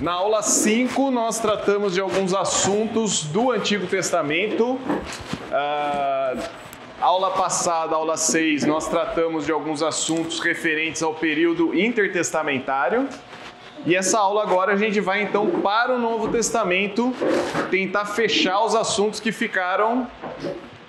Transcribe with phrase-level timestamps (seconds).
[0.00, 4.78] Na aula 5, nós tratamos de alguns assuntos do Antigo Testamento.
[5.50, 6.36] Ah,
[7.00, 13.08] aula passada, aula 6, nós tratamos de alguns assuntos referentes ao período intertestamentário.
[13.84, 17.12] E essa aula agora a gente vai então para o Novo Testamento
[17.68, 20.06] tentar fechar os assuntos que ficaram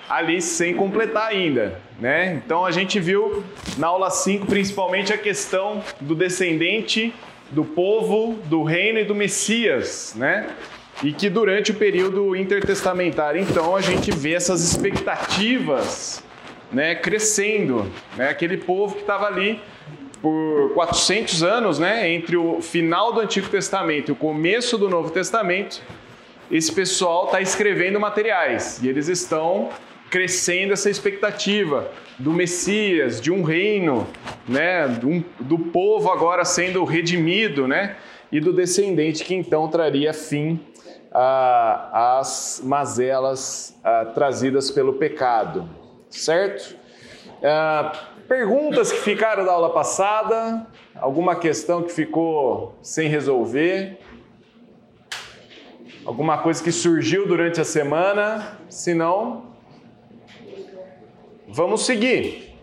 [0.07, 2.33] ali sem completar ainda, né?
[2.33, 3.43] Então a gente viu
[3.75, 7.11] na aula 5 principalmente a questão do descendente
[7.51, 10.49] do povo, do reino e do Messias, né?
[11.03, 16.21] E que durante o período intertestamentário, então, a gente vê essas expectativas
[16.71, 17.89] né, crescendo.
[18.15, 18.29] Né?
[18.29, 19.59] Aquele povo que estava ali
[20.21, 25.09] por 400 anos, né, entre o final do Antigo Testamento e o começo do Novo
[25.09, 25.81] Testamento,
[26.51, 29.69] esse pessoal está escrevendo materiais e eles estão
[30.09, 34.07] crescendo essa expectativa do Messias, de um reino,
[34.47, 37.95] né, do, do povo agora sendo redimido, né,
[38.31, 40.59] e do descendente que então traria fim
[41.11, 43.75] às mazelas
[44.13, 45.67] trazidas pelo pecado,
[46.09, 46.75] certo?
[47.43, 47.91] Ah,
[48.27, 53.97] perguntas que ficaram da aula passada, alguma questão que ficou sem resolver,
[56.05, 59.48] alguma coisa que surgiu durante a semana, se não,
[61.51, 62.53] Vamos seguir.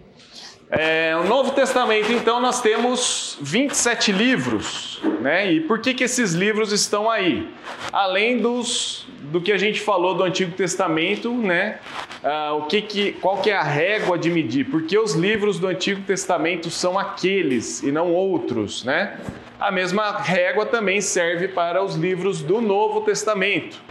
[0.70, 5.52] É, o Novo Testamento, então, nós temos 27 livros, né?
[5.52, 7.48] E por que, que esses livros estão aí?
[7.92, 11.80] Além dos, do que a gente falou do Antigo Testamento, né?
[12.22, 14.66] Ah, o que que, qual que é a régua de medir?
[14.66, 19.18] Porque os livros do Antigo Testamento são aqueles e não outros, né?
[19.58, 23.84] A mesma régua também serve para os livros do Novo Testamento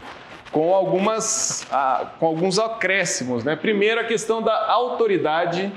[0.56, 3.44] com, algumas, ah, com alguns acréscimos.
[3.44, 3.58] Né?
[3.58, 5.70] Primeiro, a questão da autoridade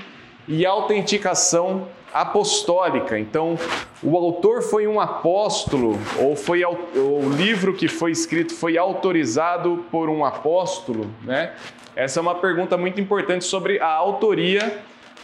[0.47, 3.19] e autenticação apostólica.
[3.19, 3.59] Então,
[4.01, 10.09] o autor foi um apóstolo, ou foi o livro que foi escrito foi autorizado por
[10.09, 11.51] um apóstolo, né?
[11.93, 14.79] Essa é uma pergunta muito importante sobre a autoria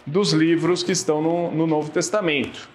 [0.06, 2.68] dos livros que estão no, no Novo Testamento.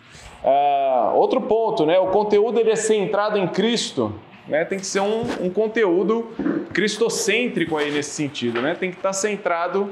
[0.43, 1.99] Uh, outro ponto, né?
[1.99, 4.13] O conteúdo ele é centrado em Cristo
[4.47, 4.65] né?
[4.65, 6.29] Tem que ser um, um conteúdo
[6.73, 8.75] cristocêntrico aí nesse sentido, né?
[8.79, 9.91] Tem que estar centrado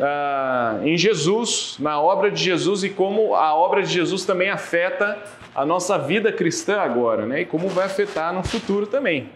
[0.00, 5.18] ah, em Jesus, na obra de Jesus e como a obra de Jesus também afeta
[5.54, 7.40] a nossa vida cristã agora, né?
[7.40, 9.30] E como vai afetar no futuro também.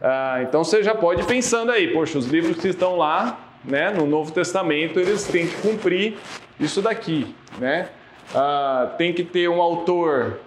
[0.00, 3.90] Ah, então você já pode ir pensando aí, poxa, os livros que estão lá, né,
[3.90, 6.16] no Novo Testamento, eles têm que cumprir
[6.58, 7.88] isso daqui, né?
[8.34, 10.38] Ah, tem que ter um autor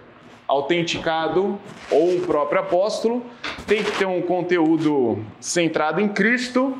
[0.52, 1.58] autenticado
[1.90, 3.24] ou o próprio apóstolo,
[3.66, 6.76] tem que ter um conteúdo centrado em Cristo.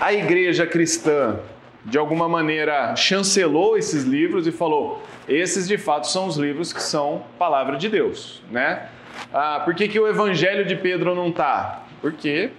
[0.00, 1.38] A igreja cristã,
[1.84, 6.82] de alguma maneira, chancelou esses livros e falou: esses de fato são os livros que
[6.82, 8.88] são palavra de Deus, né?
[9.32, 11.82] Ah, por que, que o evangelho de Pedro não está?
[12.00, 12.50] Porque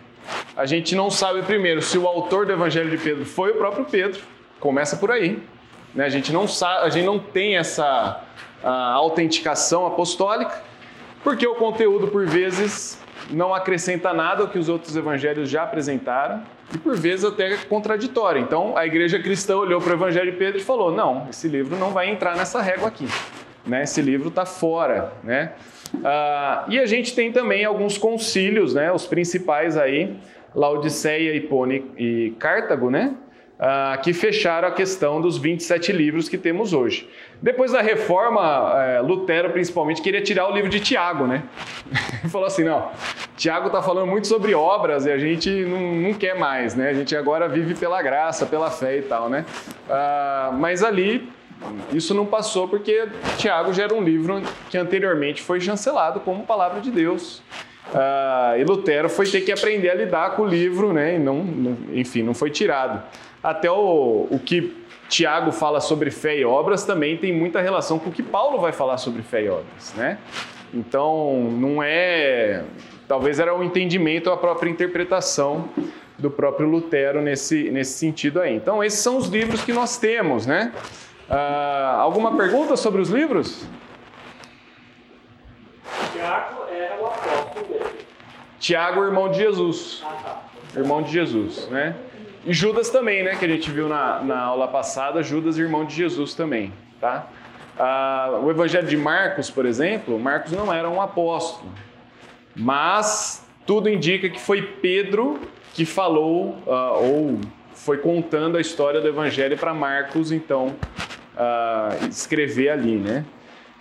[0.55, 3.85] a gente não sabe primeiro se o autor do evangelho de Pedro foi o próprio
[3.85, 4.21] Pedro.
[4.59, 5.39] Começa por aí.
[5.93, 6.05] Né?
[6.05, 8.23] A gente não sabe, a gente não tem essa
[8.63, 10.61] a autenticação apostólica,
[11.23, 16.41] porque o conteúdo, por vezes, não acrescenta nada ao que os outros evangelhos já apresentaram
[16.73, 18.41] e, por vezes, até é contraditório.
[18.41, 21.77] Então, a igreja cristã olhou para o evangelho de Pedro e falou: não, esse livro
[21.77, 23.07] não vai entrar nessa régua aqui.
[23.65, 23.83] Né?
[23.83, 25.13] Esse livro está fora.
[25.23, 25.53] Né?
[26.03, 28.91] Ah, e a gente tem também alguns concílios, né?
[28.91, 30.17] os principais aí,
[30.55, 33.13] Laodiceia, Hipone e Cartago, né?
[33.57, 37.09] Uh, que fecharam a questão dos 27 livros que temos hoje.
[37.41, 41.43] Depois da reforma, é, Lutero principalmente queria tirar o livro de Tiago, né?
[42.21, 42.89] Ele falou assim: não,
[43.35, 46.89] Tiago está falando muito sobre obras e a gente não, não, quer mais, né?
[46.89, 49.45] A gente agora vive pela graça, pela fé e tal, né?
[49.87, 51.29] Uh, mas ali
[51.91, 56.81] isso não passou porque Tiago já era um livro que anteriormente foi chancelado como palavra
[56.81, 57.43] de Deus.
[57.93, 61.15] Uh, e Lutero foi ter que aprender a lidar com o livro, né?
[61.15, 61.45] E não
[61.93, 63.01] enfim, não foi tirado.
[63.43, 64.75] Até o, o que
[65.09, 68.71] Tiago fala sobre fé e obras também tem muita relação com o que Paulo vai
[68.71, 70.17] falar sobre fé e obras, né?
[70.73, 72.63] Então, não é.
[73.07, 75.69] Talvez era o um entendimento, a própria interpretação
[76.17, 78.53] do próprio Lutero nesse, nesse sentido aí.
[78.53, 80.73] Então, esses são os livros que nós temos, né?
[81.29, 83.65] Uh, alguma pergunta sobre os livros?
[86.13, 87.85] Tiago era o apóstolo dele.
[88.59, 90.03] Tiago, irmão de Jesus.
[90.05, 90.79] Ah, tá.
[90.79, 91.95] Irmão de Jesus, né?
[92.47, 93.35] E Judas também, né?
[93.35, 96.71] Que a gente viu na, na aula passada, Judas, irmão de Jesus também,
[97.01, 97.27] tá?
[97.77, 101.69] Ah, o Evangelho de Marcos, por exemplo, Marcos não era um apóstolo,
[102.55, 105.41] mas tudo indica que foi Pedro
[105.73, 107.37] que falou ah, ou
[107.73, 110.73] foi contando a história do Evangelho para Marcos, então
[111.35, 113.25] ah, escrever ali, né?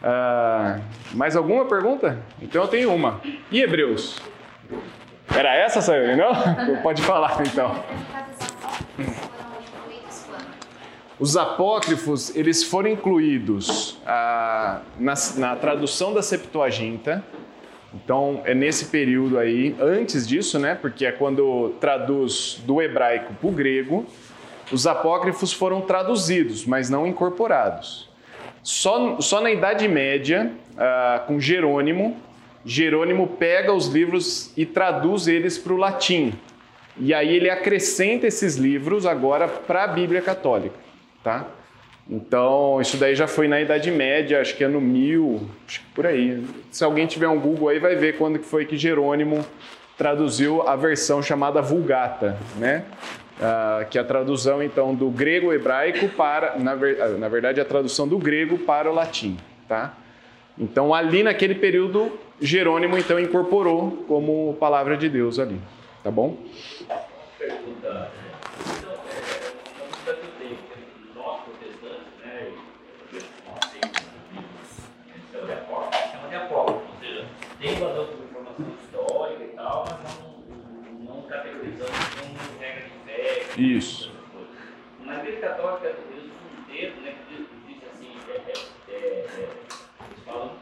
[0.02, 0.80] Ah,
[1.14, 2.18] mais alguma pergunta?
[2.42, 3.20] Então eu tenho uma.
[3.48, 4.20] E Hebreus?
[5.32, 6.16] Era essa, Sayuri?
[6.16, 6.32] Não?
[6.82, 7.72] Pode falar então.
[11.18, 17.24] Os apócrifos, eles foram incluídos ah, na, na tradução da Septuaginta.
[17.94, 20.74] Então, é nesse período aí, antes disso, né?
[20.74, 24.04] Porque é quando traduz do hebraico para o grego.
[24.70, 28.10] Os apócrifos foram traduzidos, mas não incorporados.
[28.62, 32.16] Só, só na Idade Média, ah, com Jerônimo,
[32.62, 36.34] Jerônimo pega os livros e traduz eles para o latim.
[36.98, 40.76] E aí ele acrescenta esses livros agora para a Bíblia Católica,
[41.22, 41.46] tá?
[42.08, 45.86] Então, isso daí já foi na Idade Média, acho que é no mil, acho que
[45.86, 46.44] por aí.
[46.70, 49.44] Se alguém tiver um Google aí, vai ver quando que foi que Jerônimo
[49.98, 52.84] traduziu a versão chamada Vulgata, né?
[53.36, 57.60] Uh, que é a tradução então do grego hebraico para, na, ver, ah, na verdade,
[57.60, 59.36] a tradução do grego para o latim,
[59.68, 59.94] tá?
[60.58, 62.10] Então, ali naquele período,
[62.40, 65.60] Jerônimo então incorporou como palavra de Deus ali,
[66.06, 66.38] tá bom?
[67.36, 68.12] Pergunta.
[68.78, 69.54] Então, é,
[71.16, 72.52] nós protestantes, né,
[73.12, 73.96] nós temos
[74.32, 77.26] livros de apócrifo, chama de apócrifo, ou seja,
[77.58, 83.60] tem valor informação histórica e tal, mas não, não categorizando como regra de fé.
[83.60, 84.12] Isso.
[85.00, 90.52] Na Igreja Católica, usam um termo, né, que diz assim, é, é, é, eles falam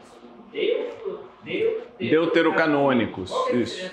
[1.43, 3.29] Deus Deuterocanônicos.
[3.29, 3.91] Qual é a isso.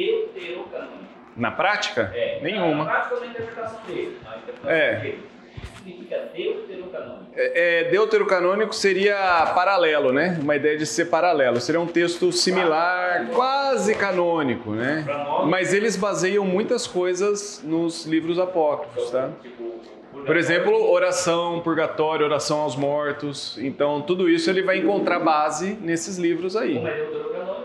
[0.00, 1.10] E deuterocanônico?
[1.36, 2.12] Na prática?
[2.14, 2.40] É.
[2.42, 2.84] Nenhuma.
[2.84, 4.18] Na prática, é uma interpretação dele.
[4.20, 4.94] interpretação é.
[4.96, 5.30] dele.
[5.76, 7.30] Significa deuterocanônico.
[7.34, 10.38] É, é, deuterocanônico seria paralelo, né?
[10.42, 11.60] Uma ideia de ser paralelo.
[11.60, 15.04] Seria um texto similar, quase canônico, né?
[15.46, 19.30] Mas eles baseiam muitas coisas nos livros apócrifos, tá?
[19.42, 19.80] Tipo,
[20.26, 23.56] por exemplo, oração, purgatório, oração aos mortos.
[23.58, 26.74] Então, tudo isso ele vai encontrar base nesses livros aí.
[26.74, 27.59] Como é deuterocanônico?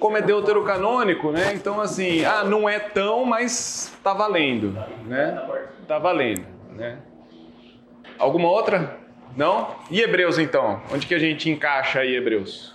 [0.00, 1.52] Como é deuterocanônico, né?
[1.54, 4.72] Então, assim, ah, não é tão, mas tá valendo,
[5.06, 5.42] né?
[5.86, 6.98] Tá valendo, né?
[8.18, 8.98] Alguma outra?
[9.36, 9.76] Não?
[9.90, 10.80] E Hebreus, então?
[10.92, 12.74] Onde que a gente encaixa aí, Hebreus?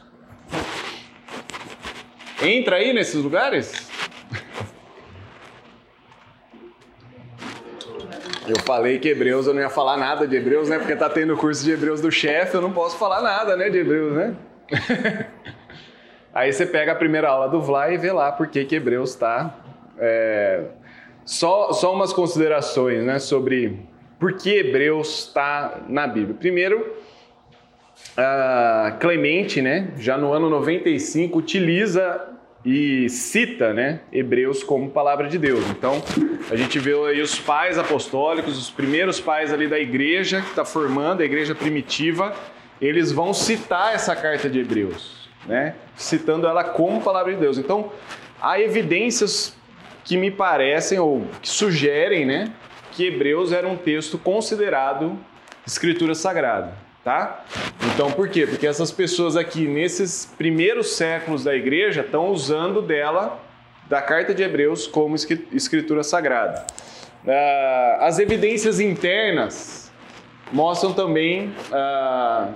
[2.41, 3.89] Entra aí nesses lugares?
[8.47, 10.77] Eu falei que Hebreus eu não ia falar nada de Hebreus, né?
[10.77, 13.77] Porque tá tendo curso de Hebreus do chefe, eu não posso falar nada, né, de
[13.77, 14.35] Hebreus, né?
[16.41, 19.59] Aí você pega a primeira aula do Vla e vê lá por que, Hebreus está.
[19.99, 20.63] É...
[21.23, 23.79] Só, só umas considerações né, sobre
[24.19, 26.35] por que Hebreus está na Bíblia.
[26.39, 26.95] Primeiro,
[28.99, 32.29] Clemente, né, já no ano 95, utiliza
[32.65, 35.63] e cita né, Hebreus como palavra de Deus.
[35.69, 36.01] Então,
[36.49, 40.65] a gente vê aí os pais apostólicos, os primeiros pais ali da igreja que está
[40.65, 42.33] formando, a igreja primitiva,
[42.81, 47.57] eles vão citar essa carta de Hebreus, né, citando ela como palavra de Deus.
[47.57, 47.91] Então,
[48.41, 49.55] há evidências
[50.03, 52.53] que me parecem ou que sugerem né,
[52.91, 55.17] que Hebreus era um texto considerado
[55.65, 56.73] escritura sagrada
[57.03, 57.43] tá?
[57.93, 58.45] Então, por quê?
[58.45, 63.39] Porque essas pessoas aqui, nesses primeiros séculos da igreja, estão usando dela,
[63.87, 66.65] da carta de Hebreus, como escritura sagrada.
[67.27, 69.91] Ah, as evidências internas
[70.51, 72.49] mostram também ah,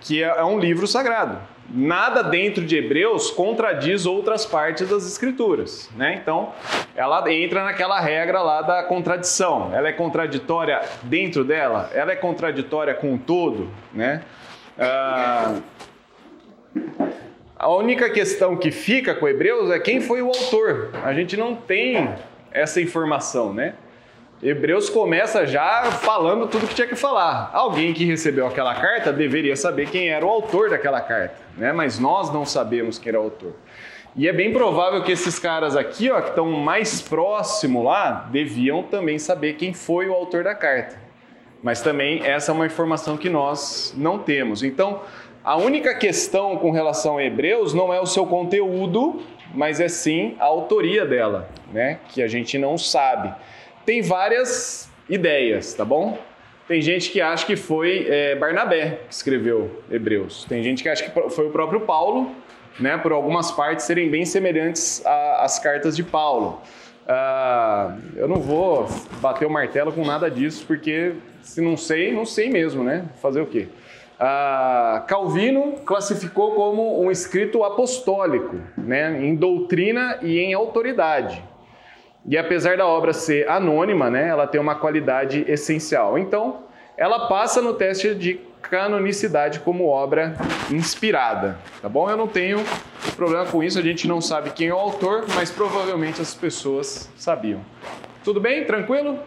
[0.00, 1.38] que é, é um livro sagrado
[1.72, 6.18] nada dentro de Hebreus contradiz outras partes das Escrituras, né?
[6.20, 6.52] Então,
[6.96, 9.70] ela entra naquela regra lá da contradição.
[9.74, 11.90] Ela é contraditória dentro dela?
[11.94, 14.22] Ela é contraditória com todo, né?
[14.78, 15.60] Ah,
[17.58, 20.90] a única questão que fica com Hebreus é quem foi o autor.
[21.04, 22.08] A gente não tem
[22.50, 23.74] essa informação, né?
[24.42, 27.50] Hebreus começa já falando tudo que tinha que falar.
[27.52, 31.74] Alguém que recebeu aquela carta deveria saber quem era o autor daquela carta, né?
[31.74, 33.52] Mas nós não sabemos quem era o autor.
[34.16, 38.82] E é bem provável que esses caras aqui, ó, que estão mais próximo lá, deviam
[38.82, 40.96] também saber quem foi o autor da carta.
[41.62, 44.62] Mas também essa é uma informação que nós não temos.
[44.62, 45.02] Então,
[45.44, 49.20] a única questão com relação a Hebreus não é o seu conteúdo,
[49.54, 51.98] mas é sim a autoria dela, né?
[52.08, 53.34] Que a gente não sabe
[53.90, 56.16] tem várias ideias, tá bom?
[56.68, 60.46] Tem gente que acha que foi é, Barnabé que escreveu Hebreus.
[60.48, 62.30] Tem gente que acha que foi o próprio Paulo,
[62.78, 62.96] né?
[62.98, 65.04] Por algumas partes serem bem semelhantes
[65.38, 66.62] às cartas de Paulo.
[67.08, 68.86] Ah, eu não vou
[69.20, 73.06] bater o martelo com nada disso, porque se não sei, não sei mesmo, né?
[73.20, 73.66] Fazer o quê?
[74.20, 79.20] Ah, Calvino classificou como um escrito apostólico, né?
[79.20, 81.42] Em doutrina e em autoridade.
[82.26, 86.18] E apesar da obra ser anônima, né, ela tem uma qualidade essencial.
[86.18, 86.64] Então,
[86.96, 90.36] ela passa no teste de canonicidade como obra
[90.70, 92.08] inspirada, tá bom?
[92.10, 92.58] Eu não tenho
[93.16, 97.10] problema com isso, a gente não sabe quem é o autor, mas provavelmente as pessoas
[97.16, 97.60] sabiam.
[98.22, 98.64] Tudo bem?
[98.64, 99.18] Tranquilo?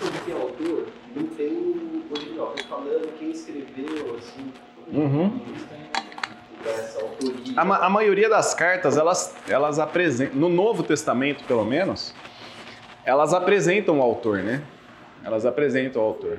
[0.00, 4.52] Sobre quem é o autor, não tem o original, falando quem escreveu, assim,
[4.92, 5.40] Uhum.
[7.00, 7.54] Autoria.
[7.56, 12.14] A, ma- a maioria das cartas, elas, elas apresentam, no Novo Testamento pelo menos,
[13.04, 14.62] elas apresentam o autor, né?
[15.24, 16.38] Elas apresentam o autor.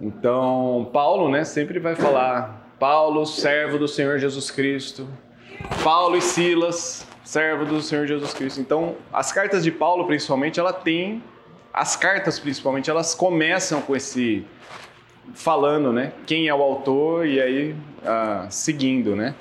[0.00, 5.08] Então, Paulo, né, sempre vai falar, Paulo, servo do Senhor Jesus Cristo,
[5.82, 8.60] Paulo e Silas, servo do Senhor Jesus Cristo.
[8.60, 11.22] Então, as cartas de Paulo, principalmente, ela tem,
[11.72, 14.46] as cartas principalmente, elas começam com esse
[15.34, 16.12] falando, né?
[16.26, 19.34] Quem é o autor e aí ah, seguindo, né?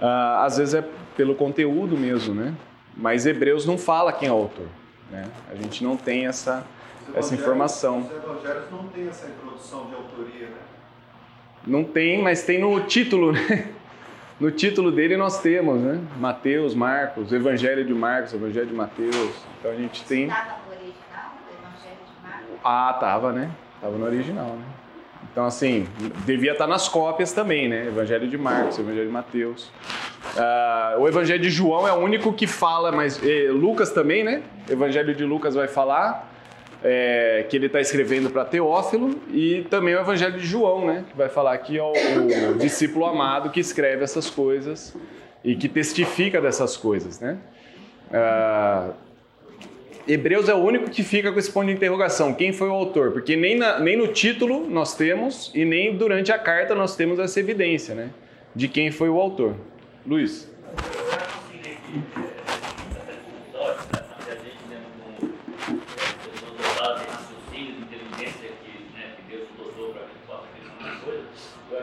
[0.00, 0.84] Ah, às vezes é
[1.16, 2.54] pelo conteúdo mesmo, né?
[2.96, 4.66] Mas Hebreus não fala quem é o autor,
[5.10, 5.24] né?
[5.50, 6.64] A gente não tem essa
[7.08, 8.00] Os essa informação.
[8.00, 10.56] Os evangelhos não têm essa introdução de autoria, né?
[11.66, 13.70] Não tem, mas tem no título, né?
[14.38, 15.98] No título dele nós temos, né?
[16.18, 19.30] Mateus, Marcos, Evangelho de Marcos, Evangelho de Mateus.
[19.58, 20.24] Então a gente tem.
[20.24, 22.60] Estava no original, Evangelho de Marcos?
[22.62, 23.50] Ah, tava, né?
[23.80, 24.64] Tava no original, né?
[25.32, 25.86] Então, assim,
[26.24, 27.88] devia estar nas cópias também, né?
[27.88, 29.70] Evangelho de Marcos, Evangelho de Mateus.
[30.34, 34.42] Ah, o Evangelho de João é o único que fala, mas eh, Lucas também, né?
[34.68, 36.32] Evangelho de Lucas vai falar
[36.82, 41.04] eh, que ele está escrevendo para Teófilo e também o Evangelho de João, né?
[41.14, 41.92] Vai falar que é o,
[42.52, 44.96] o discípulo amado que escreve essas coisas
[45.44, 47.36] e que testifica dessas coisas, né?
[48.12, 48.90] Ah,
[50.08, 52.32] Hebreus é o único que fica com esse ponto de interrogação.
[52.32, 53.10] Quem foi o autor?
[53.12, 57.18] Porque nem, na- nem no título nós temos e nem durante a carta nós temos
[57.18, 58.10] essa evidência, né?
[58.54, 59.56] De quem foi o autor.
[60.06, 60.48] Luiz.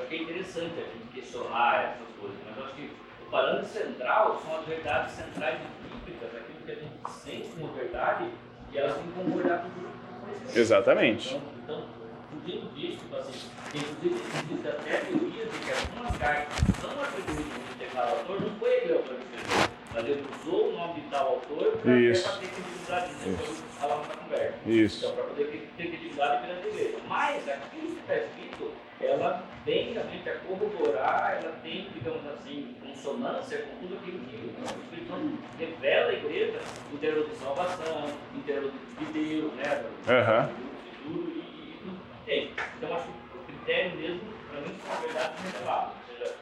[0.10, 2.90] De de interessante a gente questionar essas coisas, mas acho que
[3.28, 5.83] o parâmetro central são as verdades centrais e aquilo
[6.66, 8.30] que a gente sente como verdade,
[8.72, 10.58] e elas têm que concordar com tudo que conhecemos.
[10.58, 11.36] Exatamente.
[11.36, 11.86] Então, então,
[12.32, 16.92] fugindo disso, tipo assim, inclusive existe até a teoria de que algumas cartas que são
[17.02, 20.70] atribuídas a um determinado autor, não foi ele o autor que escreveu, mas ele usou
[20.70, 23.38] o nome de tal autor para ter credibilidade, né?
[23.38, 24.58] Como falava na conversa.
[24.66, 25.06] Isso.
[25.06, 26.98] Então, para poder ter ter credibilidade perante a igreja.
[27.08, 28.72] Mas aquilo que está escrito,
[29.06, 34.64] ela vem realmente a corroborar, ela tem, digamos assim, consonância com tudo aquilo que o
[34.64, 36.60] Espírito Santo revela à igreja
[36.94, 38.06] em termos de salvação,
[38.36, 39.86] em termos de Deus, né?
[40.50, 41.44] E, e tudo
[42.26, 42.52] tem.
[42.78, 45.94] Então acho que o critério mesmo, para mim, são verdades reveladas.
[45.94, 46.36] Ou seja,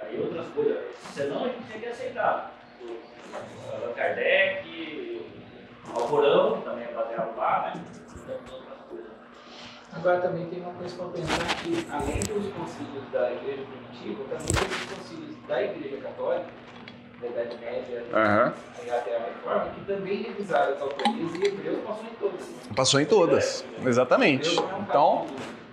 [0.00, 0.78] é, aí outras coisas.
[1.12, 2.52] Senão a gente tem que aceitar.
[2.82, 5.26] O Allan Kardec,
[5.86, 7.84] o Alcorão, que também é baseado lá, né?
[7.84, 8.61] E coisas.
[9.94, 14.46] Agora também tem uma coisa para pensar que, além dos concílios da Igreja Primitiva, também
[14.46, 16.46] tem os concílios da Igreja Católica,
[17.20, 18.52] da Idade Média, Aham.
[18.90, 22.40] até a Reforma, que também revisaram as autorias e Hebreus passou em todas.
[22.74, 23.64] Passou em todas.
[23.86, 24.56] Exatamente.
[24.80, 25.26] Então,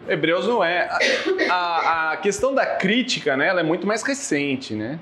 [0.07, 0.89] Hebreus não é.
[1.49, 4.99] A, a- a questão da crítica, né, ela é muito mais recente, né?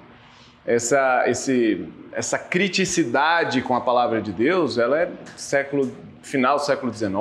[0.66, 5.90] Essa, esse, essa criticidade com a palavra de Deus, ela é século
[6.28, 7.12] final do século XIX,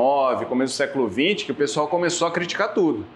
[0.48, 3.06] começo do século XX, que o pessoal começou a criticar tudo.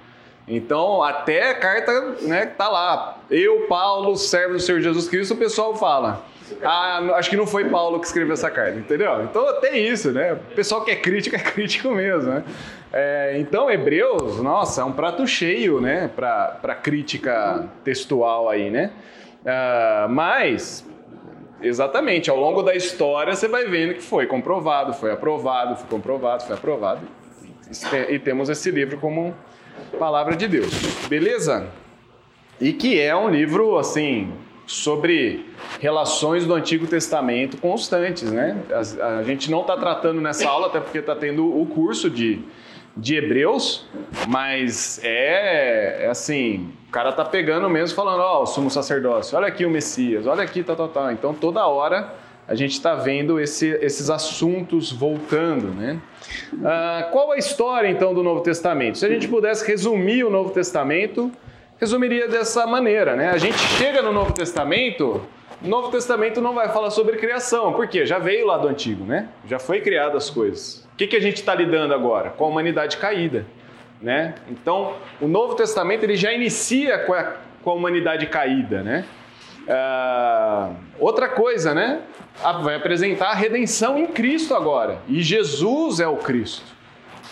[0.46, 1.92] Então, até a carta,
[2.22, 3.18] né, tá lá.
[3.30, 6.24] Eu, Paulo, servo do Senhor Jesus Cristo, o pessoal fala.
[6.62, 9.22] Ah, acho que não foi Paulo que escreveu essa carta, entendeu?
[9.22, 10.32] Então, até isso, né?
[10.32, 12.44] O pessoal que é crítico é crítico mesmo, né?
[12.92, 18.90] É, então, Hebreus, nossa, é um prato cheio, né, para crítica textual aí, né?
[19.46, 20.84] Ah, mas,
[21.62, 26.44] exatamente, ao longo da história você vai vendo que foi comprovado, foi aprovado, foi comprovado,
[26.44, 27.00] foi aprovado.
[28.08, 29.34] E temos esse livro como
[29.98, 30.72] palavra de Deus,
[31.08, 31.68] beleza?
[32.60, 34.32] E que é um livro, assim,
[34.66, 35.46] sobre
[35.80, 38.56] relações do Antigo Testamento constantes, né?
[39.02, 42.40] A, gente não está tratando nessa aula, até porque está tendo o curso de,
[42.96, 43.86] de Hebreus,
[44.28, 49.46] mas é, é assim, o cara tá pegando mesmo, falando, ó, o sumo sacerdócio, olha
[49.46, 51.12] aqui o Messias, olha aqui, tal, tal, tal.
[51.12, 52.12] Então, toda hora
[52.48, 56.00] a gente está vendo esse- esses assuntos voltando, né?
[56.64, 58.98] Ah, qual a história, então, do Novo Testamento?
[58.98, 61.30] Se a gente pudesse resumir o Novo Testamento,
[61.78, 63.30] resumiria dessa maneira, né?
[63.30, 65.20] A gente chega no Novo Testamento,
[65.62, 69.28] o Novo Testamento não vai falar sobre criação, porque já veio lá do Antigo, né?
[69.46, 70.88] Já foi criado as coisas.
[70.92, 72.30] O que, que a gente está lidando agora?
[72.30, 73.46] Com a humanidade caída,
[74.00, 74.34] né?
[74.48, 79.04] Então, o Novo Testamento ele já inicia com a, com a humanidade caída, né?
[79.68, 82.00] Ah, outra coisa, né?
[82.42, 84.98] Ah, Vai apresentar a redenção em Cristo agora.
[85.06, 86.66] E Jesus é o Cristo.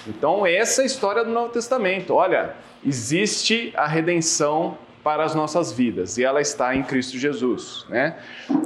[0.07, 2.15] Então, essa é a história do Novo Testamento.
[2.15, 8.17] Olha, existe a redenção para as nossas vidas e ela está em Cristo Jesus, né?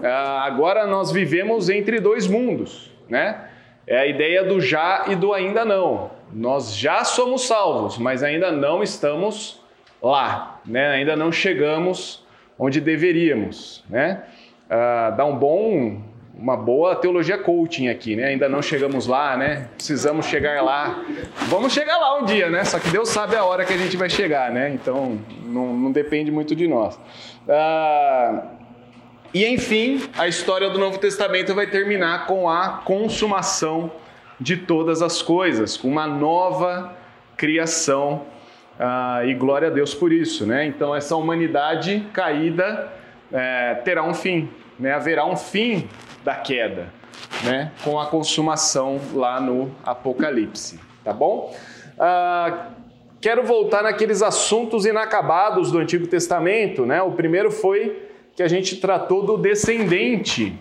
[0.02, 3.48] Ah, agora nós vivemos entre dois mundos, né?
[3.86, 6.10] É a ideia do já e do ainda não.
[6.32, 9.60] Nós já somos salvos, mas ainda não estamos
[10.02, 10.92] lá, né?
[10.92, 12.24] Ainda não chegamos
[12.58, 14.24] onde deveríamos, né?
[14.68, 16.00] Ah, dá um bom
[16.34, 18.28] uma boa teologia coaching aqui, né?
[18.28, 19.68] Ainda não chegamos lá, né?
[19.76, 21.04] Precisamos chegar lá.
[21.48, 22.64] Vamos chegar lá um dia, né?
[22.64, 24.70] Só que Deus sabe a hora que a gente vai chegar, né?
[24.70, 26.98] Então não, não depende muito de nós.
[27.48, 28.44] Ah,
[29.32, 33.90] e enfim, a história do Novo Testamento vai terminar com a consumação
[34.42, 36.94] de todas as coisas, com uma nova
[37.36, 38.22] criação.
[38.78, 40.66] Ah, e glória a Deus por isso, né?
[40.66, 42.92] Então essa humanidade caída
[43.32, 44.92] é, terá um fim, né?
[44.92, 45.88] Haverá um fim
[46.24, 46.88] da queda,
[47.44, 47.70] né?
[47.84, 51.54] Com a consumação lá no Apocalipse, tá bom?
[51.98, 52.70] Ah,
[53.20, 57.00] quero voltar naqueles assuntos inacabados do Antigo Testamento, né?
[57.02, 60.58] O primeiro foi que a gente tratou do descendente.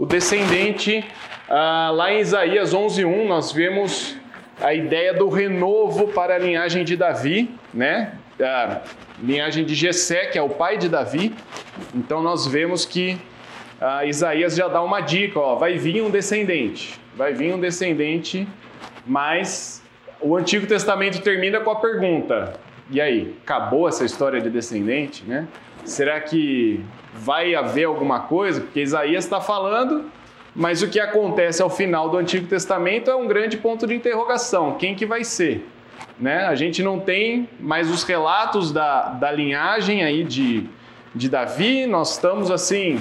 [0.00, 1.04] O descendente,
[1.46, 4.16] ah, lá em Isaías 11:1, nós vemos
[4.58, 8.14] a ideia do renovo para a linhagem de Davi, né?
[8.40, 8.80] A
[9.22, 11.34] linhagem de Jessé, que é o pai de Davi.
[11.94, 13.18] Então nós vemos que
[13.78, 18.48] ah, Isaías já dá uma dica, ó, vai vir um descendente, vai vir um descendente,
[19.06, 19.82] mas
[20.18, 22.54] o Antigo Testamento termina com a pergunta:
[22.90, 25.46] e aí, acabou essa história de descendente, né?
[25.84, 26.84] Será que
[27.14, 28.60] vai haver alguma coisa?
[28.60, 30.04] Porque Isaías está falando,
[30.54, 34.74] mas o que acontece ao final do Antigo Testamento é um grande ponto de interrogação:
[34.74, 35.66] quem que vai ser?
[36.18, 36.46] Né?
[36.46, 40.68] A gente não tem mais os relatos da, da linhagem aí de,
[41.14, 43.00] de Davi, nós estamos assim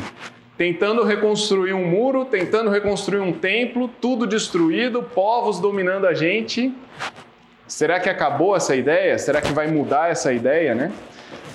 [0.57, 6.73] tentando reconstruir um muro, tentando reconstruir um templo, tudo destruído, povos dominando a gente.
[7.65, 9.17] Será que acabou essa ideia?
[9.17, 10.91] Será que vai mudar essa ideia, né?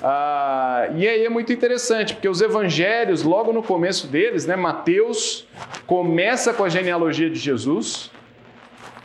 [0.03, 5.47] Ah, e aí é muito interessante, porque os evangelhos, logo no começo deles, né, Mateus
[5.87, 8.11] começa com a genealogia de Jesus,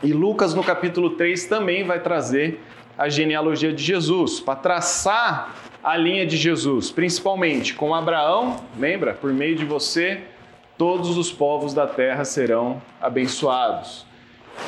[0.03, 2.59] e Lucas, no capítulo 3, também vai trazer
[2.97, 9.13] a genealogia de Jesus, para traçar a linha de Jesus, principalmente com Abraão, lembra?
[9.13, 10.21] Por meio de você,
[10.77, 14.05] todos os povos da terra serão abençoados.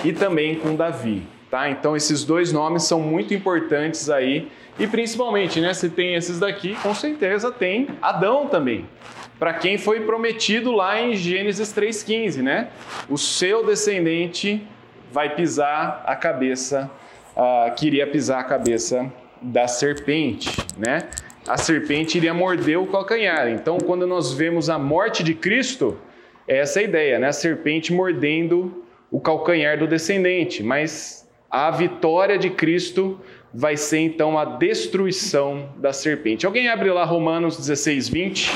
[0.03, 1.69] E também com Davi, tá?
[1.69, 4.47] Então esses dois nomes são muito importantes aí,
[4.79, 8.89] e principalmente, né, se tem esses daqui, com certeza tem Adão também.
[9.37, 12.69] Para quem foi prometido lá em Gênesis 3:15, né?
[13.07, 14.65] O seu descendente
[15.11, 16.89] vai pisar a cabeça,
[17.37, 21.07] uh, queria pisar a cabeça da serpente, né?
[21.47, 23.47] A serpente iria morder o calcanhar.
[23.49, 25.99] Então, quando nós vemos a morte de Cristo,
[26.47, 27.27] é essa a ideia, né?
[27.27, 31.22] A serpente mordendo o calcanhar do descendente, mas
[31.53, 33.21] a vitória de Cristo
[33.53, 36.47] vai ser então a destruição da serpente.
[36.47, 38.51] Alguém abre lá Romanos 16, 20.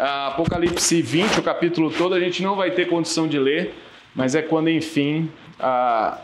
[0.00, 3.74] Apocalipse 20, o capítulo todo, a gente não vai ter condição de ler,
[4.12, 6.18] mas é quando, enfim, a,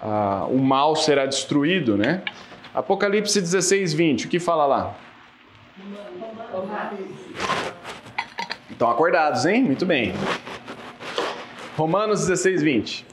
[0.00, 2.22] a, o mal será destruído, né?
[2.72, 4.94] Apocalipse 16, 20, o que fala lá?
[8.70, 9.64] Estão acordados, hein?
[9.64, 10.14] Muito bem.
[11.76, 13.09] Romanos 16, 20.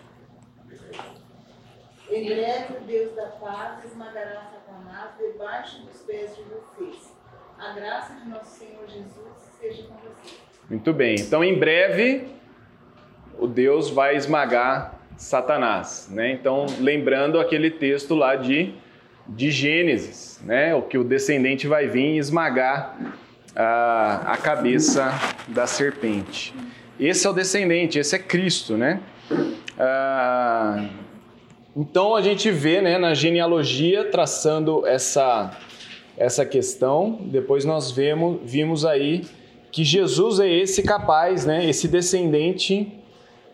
[2.18, 7.14] Em breve o Deus da paz esmagará Satanás debaixo dos pés de vocês.
[7.60, 10.42] A graça de nosso Senhor Jesus seja com vocês.
[10.68, 11.16] Muito bem.
[11.20, 12.28] Então, em breve,
[13.38, 16.32] o Deus vai esmagar Satanás, né?
[16.32, 18.74] Então, lembrando aquele texto lá de
[19.28, 20.74] de Gênesis, né?
[20.74, 22.98] O que o descendente vai vir esmagar
[23.56, 25.12] a, a cabeça
[25.50, 26.56] da serpente.
[27.00, 29.02] Esse é o descendente, esse é Cristo, né?
[29.78, 30.88] Ah,
[31.78, 35.56] então a gente vê, né, na genealogia traçando essa
[36.18, 37.20] essa questão.
[37.22, 39.22] Depois nós vemos, vimos aí
[39.72, 41.70] que Jesus é esse capaz, né?
[41.70, 42.92] Esse descendente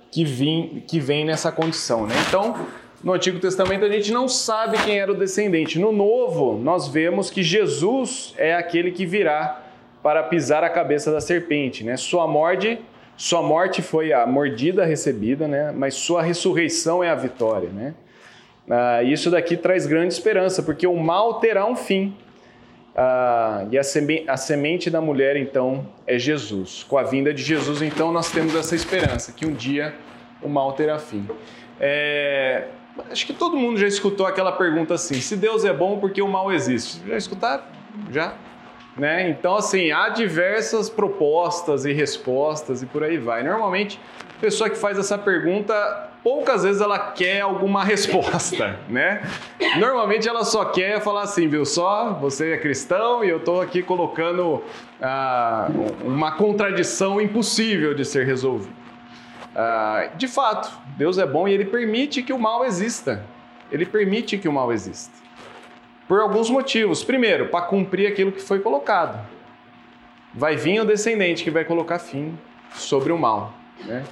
[0.10, 2.16] que, vim, que vem nessa condição, né?
[2.30, 2.56] Então
[3.04, 5.78] no Antigo Testamento a gente não sabe quem era o descendente.
[5.78, 9.62] No Novo, nós vemos que Jesus é aquele que virá
[10.02, 11.98] para pisar a cabeça da serpente, né?
[11.98, 12.80] Sua morte,
[13.18, 15.74] sua morte foi a mordida recebida, né?
[15.74, 17.94] Mas sua ressurreição é a vitória, né?
[18.70, 22.16] Ah, isso daqui traz grande esperança, porque o mal terá um fim.
[22.96, 26.84] Ah, e a, seme a semente da mulher, então, é Jesus.
[26.84, 29.94] Com a vinda de Jesus, então, nós temos essa esperança, que um dia
[30.42, 31.28] o mal terá fim.
[31.80, 32.66] É,
[33.12, 36.22] Acho que todo mundo já escutou aquela pergunta assim: se Deus é bom, por que
[36.22, 37.02] o mal existe?
[37.08, 37.64] Já escutaram?
[38.12, 38.36] Já?
[38.96, 39.30] Né?
[39.30, 43.42] Então, assim, há diversas propostas e respostas e por aí vai.
[43.42, 44.00] Normalmente,
[44.38, 45.74] a pessoa que faz essa pergunta,
[46.24, 49.28] poucas vezes ela quer alguma resposta, né?
[49.78, 53.82] Normalmente ela só quer falar assim, viu só, você é cristão e eu estou aqui
[53.82, 54.64] colocando
[55.02, 55.70] ah,
[56.04, 58.84] uma contradição impossível de ser resolvida.
[59.56, 63.24] Ah, de fato, Deus é bom e Ele permite que o mal exista.
[63.72, 65.23] Ele permite que o mal exista.
[66.08, 67.04] Por alguns motivos.
[67.04, 69.26] Primeiro, para cumprir aquilo que foi colocado.
[70.34, 72.38] Vai vir o descendente que vai colocar fim
[72.74, 73.54] sobre o mal.
[73.86, 74.04] Né?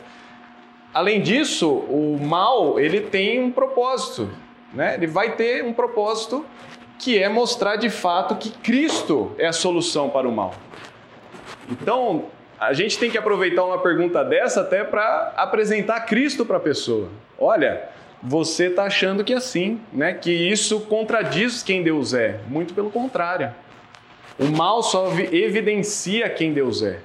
[0.93, 4.29] Além disso, o mal ele tem um propósito.
[4.73, 4.95] Né?
[4.95, 6.45] Ele vai ter um propósito
[6.99, 10.53] que é mostrar de fato que Cristo é a solução para o mal.
[11.69, 12.25] Então,
[12.59, 17.09] a gente tem que aproveitar uma pergunta dessa até para apresentar Cristo para a pessoa.
[17.39, 17.89] Olha,
[18.21, 20.13] você está achando que é assim, né?
[20.13, 22.39] Que isso contradiz quem Deus é.
[22.47, 23.53] Muito pelo contrário.
[24.37, 26.99] O mal só evidencia quem Deus é.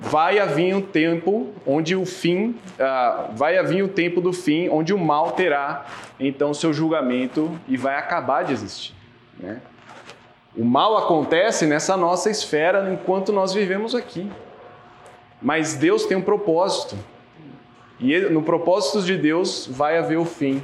[0.00, 4.94] Vai haver um tempo onde o fim, uh, vai haver o tempo do fim, onde
[4.94, 5.86] o mal terá
[6.20, 8.94] então seu julgamento e vai acabar de existir.
[9.38, 9.60] Né?
[10.56, 14.30] O mal acontece nessa nossa esfera enquanto nós vivemos aqui.
[15.42, 16.96] Mas Deus tem um propósito.
[18.00, 20.62] E no propósito de Deus vai haver o fim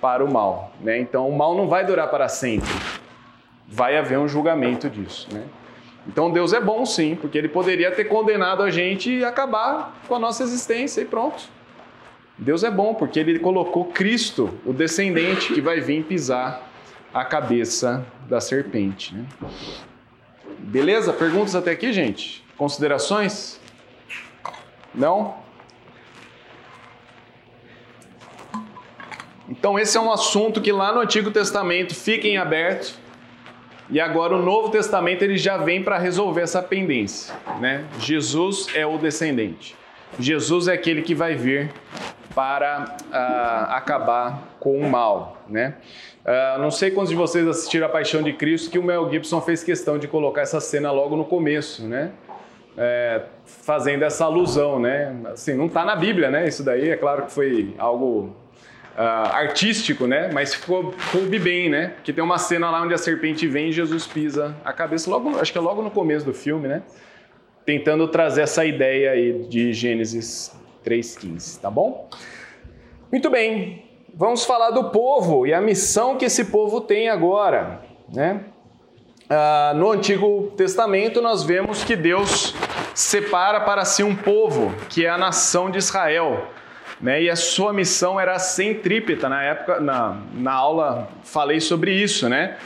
[0.00, 0.72] para o mal.
[0.80, 0.98] Né?
[0.98, 2.68] Então o mal não vai durar para sempre.
[3.66, 5.28] Vai haver um julgamento disso.
[5.32, 5.44] Né?
[6.06, 10.14] Então Deus é bom sim, porque Ele poderia ter condenado a gente e acabar com
[10.14, 11.44] a nossa existência e pronto.
[12.38, 16.68] Deus é bom porque Ele colocou Cristo, o descendente que vai vir pisar
[17.12, 19.14] a cabeça da serpente.
[19.14, 19.24] Né?
[20.58, 21.12] Beleza?
[21.12, 22.44] Perguntas até aqui, gente?
[22.56, 23.58] Considerações?
[24.94, 25.45] Não?
[29.48, 32.98] Então, esse é um assunto que lá no Antigo Testamento fica em aberto.
[33.88, 37.84] E agora o Novo Testamento ele já vem para resolver essa pendência, né?
[38.00, 39.76] Jesus é o descendente.
[40.18, 41.70] Jesus é aquele que vai vir
[42.34, 45.76] para uh, acabar com o mal, né?
[46.24, 49.40] Uh, não sei quantos de vocês assistiram a Paixão de Cristo que o Mel Gibson
[49.40, 52.10] fez questão de colocar essa cena logo no começo, né?
[52.76, 55.14] É, fazendo essa alusão, né?
[55.32, 56.46] Assim, não está na Bíblia, né?
[56.46, 58.36] Isso daí é claro que foi algo
[58.96, 60.30] uh, artístico, né?
[60.32, 61.94] Mas ficou coube bem, né?
[62.02, 65.38] Que tem uma cena lá onde a serpente vem e Jesus pisa a cabeça, logo,
[65.38, 66.82] acho que é logo no começo do filme, né?
[67.64, 72.08] Tentando trazer essa ideia aí de Gênesis 3,15, tá bom?
[73.12, 77.82] Muito bem, vamos falar do povo e a missão que esse povo tem agora,
[78.12, 78.40] né?
[79.28, 82.54] Uh, no Antigo Testamento nós vemos que Deus
[82.94, 86.46] separa para si um povo, que é a nação de Israel
[87.00, 87.22] né?
[87.22, 89.28] E a sua missão era centrípeta.
[89.28, 92.56] Na época, na, na aula, falei sobre isso, né?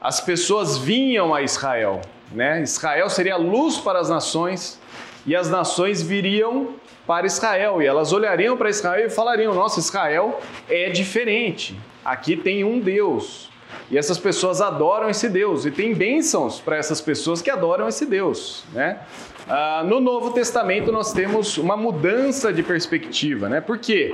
[0.00, 2.00] As pessoas vinham a Israel,
[2.32, 2.62] né?
[2.62, 4.80] Israel seria luz para as nações
[5.26, 6.74] e as nações viriam
[7.06, 11.78] para Israel e elas olhariam para Israel e falariam: Nossa, Israel é diferente.
[12.04, 13.50] Aqui tem um Deus.
[13.90, 18.06] E essas pessoas adoram esse Deus e tem bênçãos para essas pessoas que adoram esse
[18.06, 19.00] Deus, né?
[19.48, 23.60] Ah, no Novo Testamento nós temos uma mudança de perspectiva, né?
[23.60, 24.12] Porque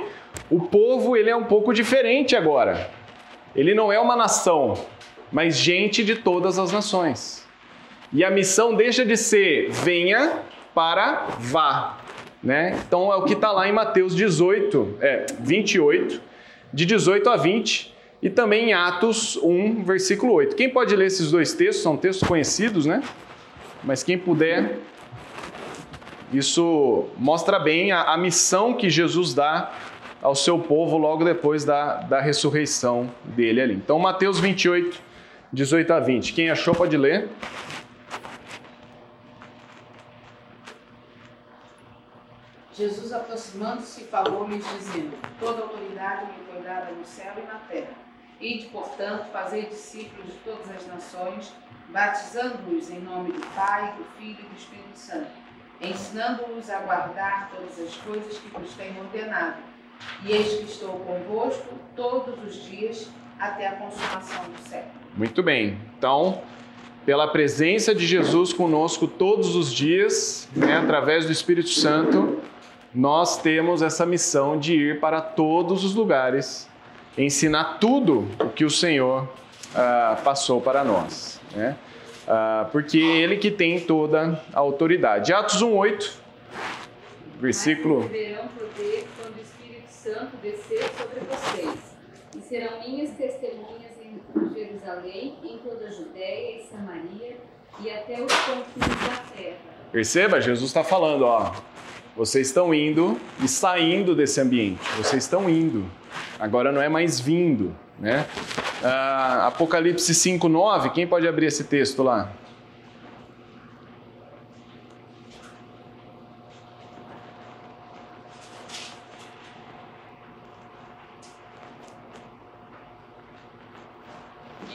[0.51, 2.91] o povo ele é um pouco diferente agora.
[3.57, 4.75] Ele não é uma nação,
[5.31, 7.47] mas gente de todas as nações.
[8.13, 10.41] E a missão deixa de ser venha
[10.75, 11.99] para vá.
[12.43, 12.79] Né?
[12.87, 16.21] Então é o que está lá em Mateus 18, é, 28,
[16.75, 20.57] de 18 a 20, e também em Atos 1, versículo 8.
[20.57, 21.83] Quem pode ler esses dois textos?
[21.83, 23.03] São textos conhecidos, né?
[23.83, 24.79] Mas quem puder
[26.33, 29.71] isso mostra bem a, a missão que Jesus dá
[30.23, 33.75] ao seu povo logo depois da, da ressurreição dele ali.
[33.75, 34.99] Então, Mateus 28,
[35.53, 36.33] 18 a 20.
[36.33, 37.29] Quem achou pode ler.
[42.73, 47.93] Jesus, aproximando-se, falou-lhes, dizendo: Toda autoridade me foi dada no céu e na terra.
[48.41, 51.53] Ide, portanto, fazei discípulos de todas as nações,
[51.91, 55.42] batizando-os em nome do Pai, do Filho e do Espírito Santo
[55.83, 59.57] ensinando-os a guardar todas as coisas que vos tenho ordenado.
[60.25, 64.93] E eis que estou convosco todos os dias até a consumação do século.
[65.17, 65.79] Muito bem.
[65.99, 66.43] Então,
[67.05, 72.41] pela presença de Jesus conosco todos os dias, né, através do Espírito Santo,
[72.95, 76.69] nós temos essa missão de ir para todos os lugares,
[77.17, 79.29] ensinar tudo o que o Senhor
[79.75, 81.41] ah, passou para nós.
[81.55, 81.77] Né?
[82.23, 85.33] Uh, porque ele que tem toda a autoridade.
[85.33, 86.13] Atos 1,8,
[87.41, 88.01] versículo.
[88.01, 91.93] Mas poder quando o Espírito Santo descer sobre vocês,
[92.37, 97.37] e serão minhas testemunhas em Jerusalém, em toda a Judéia e Samaria
[97.81, 99.57] e até os confins da terra.
[99.91, 101.53] Perceba, Jesus está falando, ó.
[102.17, 104.81] Vocês estão indo e saindo desse ambiente.
[104.99, 105.91] Vocês estão indo.
[106.39, 108.27] Agora não é mais vindo, né?
[108.85, 110.91] Ah, Apocalipse 5:9.
[110.91, 112.33] Quem pode abrir esse texto lá?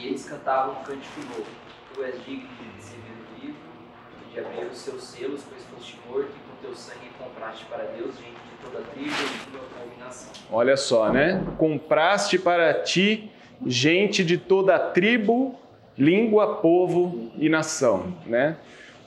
[0.00, 1.44] E eles cantavam um cântico novo.
[1.94, 3.60] Tu és digno de receber o livro
[4.22, 7.84] e de abrir os seus selos, pois foste morto e com teu sangue compraste para
[7.84, 10.30] Deus gente de toda tribo e de toda nação.
[10.50, 11.44] Olha só, né?
[11.58, 13.30] Compraste para ti
[13.66, 15.54] gente de toda a tribo,
[15.96, 18.56] língua, povo e nação, né?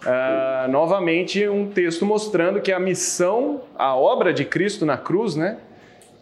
[0.06, 5.58] Ah, novamente um texto mostrando que a missão, a obra de Cristo na cruz, né?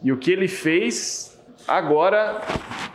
[0.03, 2.41] E o que ele fez, agora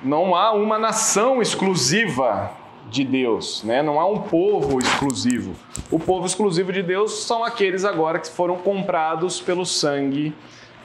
[0.03, 2.51] não há uma nação exclusiva
[2.90, 3.83] de Deus, né?
[3.83, 5.55] Não há um povo exclusivo.
[5.90, 10.35] O povo exclusivo de Deus são aqueles agora que foram comprados pelo sangue,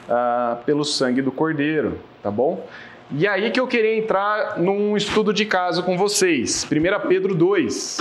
[0.09, 2.65] ah, pelo sangue do Cordeiro, tá bom?
[3.11, 6.63] E aí que eu queria entrar num estudo de caso com vocês.
[6.63, 7.97] 1 Pedro 2.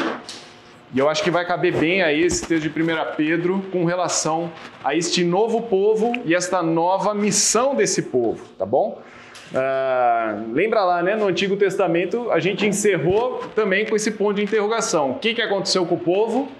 [0.92, 2.84] E eu acho que vai caber bem aí esse texto de 1
[3.16, 4.52] Pedro com relação
[4.84, 9.00] a este novo povo e esta nova missão desse povo, tá bom?
[9.54, 11.16] Ah, lembra lá, né?
[11.16, 15.12] No Antigo Testamento a gente encerrou também com esse ponto de interrogação.
[15.12, 16.52] O que, que aconteceu com o povo?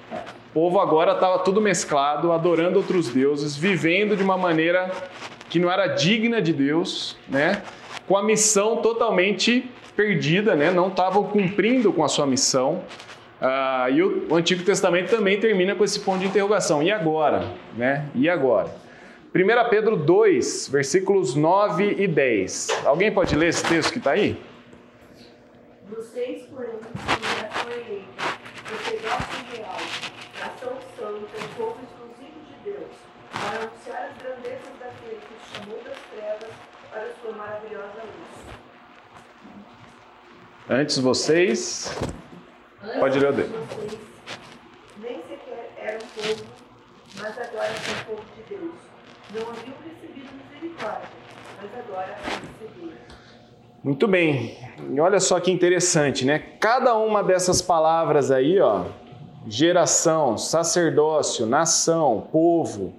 [0.51, 4.91] O povo agora estava tudo mesclado, adorando outros deuses, vivendo de uma maneira
[5.51, 7.63] que não era digna de Deus, né?
[8.09, 10.71] Com a missão totalmente perdida, né?
[10.71, 12.83] Não estavam cumprindo com a sua missão.
[13.41, 16.83] Ah, e o, Antigo Testamento também termina com esse ponto de interrogação.
[16.83, 17.45] E agora?
[17.77, 18.09] Né?
[18.15, 18.75] E agora?
[19.35, 22.85] 1 Pedro 2, versículos 9 e 10.
[22.85, 24.37] Alguém pode ler esse texto que está aí?
[25.89, 28.23] Vocês, porém, são eleita,
[28.71, 29.77] sacerdócio real,
[30.41, 32.93] nação santa, povo exclusivo de Deus,
[33.33, 36.55] para anunciar as grandezas daquele que os chamou das trevas
[36.99, 38.57] para a sua maravilhosa luz.
[40.69, 41.97] Antes vocês.
[42.83, 43.99] Antes Pode ler o vocês
[45.01, 46.45] nem sequer eram povo,
[47.21, 48.75] mas agora são povo de Deus.
[49.33, 51.09] Não haviam recebido misericórdia,
[51.63, 52.99] mas agora receberam.
[53.85, 54.59] Muito bem.
[54.91, 56.41] E olha só que interessante, né?
[56.59, 58.87] Cada uma dessas palavras aí, ó,
[59.47, 62.93] geração, sacerdócio, nação, povo,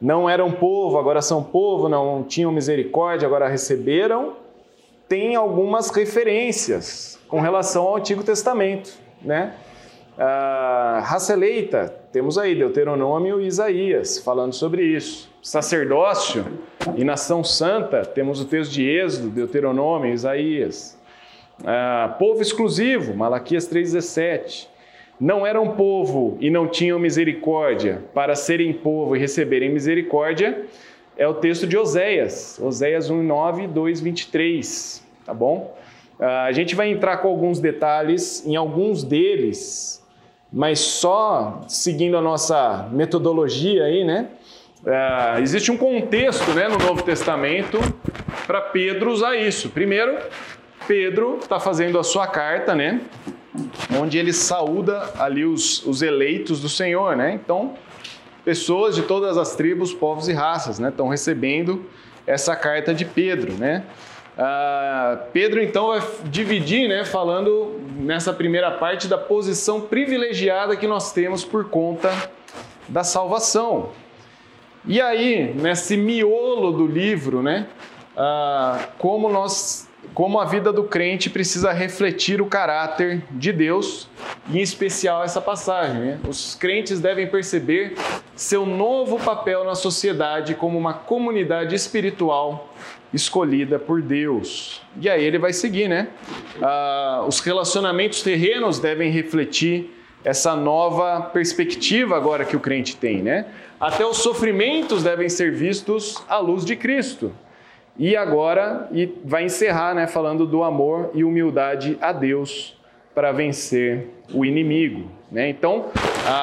[0.00, 4.34] não eram povo, agora são povo, não tinham misericórdia, agora receberam,
[5.08, 9.54] tem algumas referências com relação ao Antigo Testamento, né?
[10.18, 15.30] Ah, raça eleita, temos aí Deuteronômio e Isaías falando sobre isso.
[15.42, 16.44] Sacerdócio
[16.96, 20.98] e nação santa, temos o texto de Êxodo, Deuteronômio, Isaías.
[21.64, 24.68] Ah, povo exclusivo, Malaquias 3,17.
[25.20, 30.64] Não eram povo e não tinham misericórdia, para serem povo e receberem misericórdia,
[31.14, 35.76] é o texto de Oséias, Oséias 1,9 e 2,23, tá bom?
[36.18, 40.02] Ah, a gente vai entrar com alguns detalhes em alguns deles,
[40.50, 44.28] mas só seguindo a nossa metodologia aí, né?
[44.86, 47.78] Ah, existe um contexto né, no Novo Testamento
[48.46, 49.68] para Pedro usar isso.
[49.68, 50.16] Primeiro,
[50.88, 53.02] Pedro está fazendo a sua carta, né?
[53.98, 57.32] Onde ele saúda ali os, os eleitos do Senhor, né?
[57.32, 57.74] Então,
[58.44, 60.88] pessoas de todas as tribos, povos e raças, né?
[60.88, 61.84] Estão recebendo
[62.26, 63.84] essa carta de Pedro, né?
[64.42, 71.12] Ah, Pedro então vai dividir, né, falando nessa primeira parte da posição privilegiada que nós
[71.12, 72.10] temos por conta
[72.88, 73.90] da salvação.
[74.86, 77.66] E aí, nesse miolo do livro, né,
[78.16, 84.08] ah, como nós, como a vida do crente precisa refletir o caráter de Deus,
[84.48, 86.00] e em especial essa passagem.
[86.00, 86.20] Né?
[86.28, 87.94] Os crentes devem perceber
[88.34, 92.74] seu novo papel na sociedade como uma comunidade espiritual
[93.12, 94.80] escolhida por Deus.
[95.00, 96.08] E aí ele vai seguir, né?
[96.62, 103.46] Ah, os relacionamentos terrenos devem refletir essa nova perspectiva agora que o crente tem, né?
[103.80, 107.32] Até os sofrimentos devem ser vistos à luz de Cristo.
[108.00, 112.74] E agora e vai encerrar, né, falando do amor e humildade a Deus
[113.14, 115.50] para vencer o inimigo, né?
[115.50, 115.90] Então,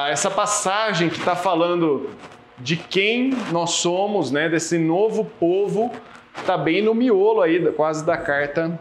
[0.08, 2.10] essa passagem que está falando
[2.58, 5.90] de quem nós somos, né, desse novo povo,
[6.36, 8.78] está bem no miolo aí, quase da carta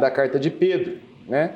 [0.00, 1.52] da carta de Pedro, né?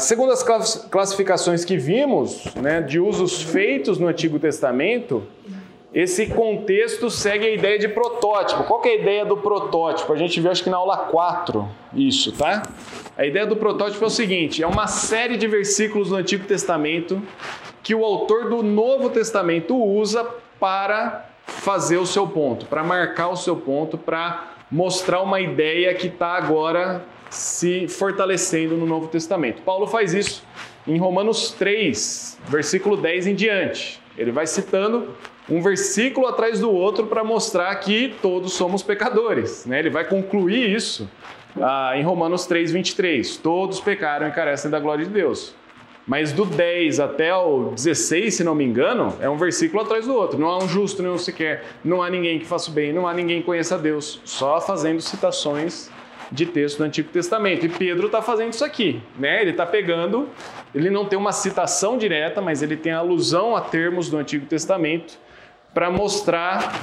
[0.00, 0.42] Segundo as
[0.90, 5.22] classificações que vimos, né, de usos feitos no Antigo Testamento,
[5.94, 8.64] esse contexto segue a ideia de protótipo.
[8.64, 10.12] Qual é a ideia do protótipo?
[10.12, 12.62] A gente viu acho que na aula 4 isso, tá?
[13.16, 17.22] A ideia do protótipo é o seguinte: é uma série de versículos do Antigo Testamento
[17.82, 20.26] que o autor do Novo Testamento usa
[20.58, 26.06] para fazer o seu ponto, para marcar o seu ponto, para mostrar uma ideia que
[26.06, 29.62] está agora se fortalecendo no Novo Testamento.
[29.62, 30.42] Paulo faz isso
[30.86, 34.00] em Romanos 3, versículo 10 em diante.
[34.16, 35.08] Ele vai citando
[35.48, 39.66] um versículo atrás do outro para mostrar que todos somos pecadores.
[39.66, 39.80] Né?
[39.80, 41.08] Ele vai concluir isso
[41.60, 43.36] ah, em Romanos 3, 23.
[43.38, 45.54] Todos pecaram e carecem da glória de Deus.
[46.06, 50.14] Mas do 10 até o 16, se não me engano, é um versículo atrás do
[50.14, 50.38] outro.
[50.38, 53.14] Não há um justo nenhum sequer, não há ninguém que faça o bem, não há
[53.14, 54.20] ninguém que conheça Deus.
[54.24, 55.90] Só fazendo citações
[56.30, 57.66] de texto do Antigo Testamento.
[57.66, 59.42] E Pedro está fazendo isso aqui, né?
[59.42, 60.28] Ele está pegando,
[60.74, 65.21] ele não tem uma citação direta, mas ele tem alusão a termos do Antigo Testamento
[65.72, 66.80] para mostrar,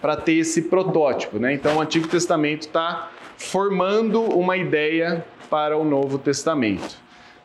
[0.00, 1.52] para ter esse protótipo, né?
[1.54, 6.96] Então o Antigo Testamento está formando uma ideia para o Novo Testamento.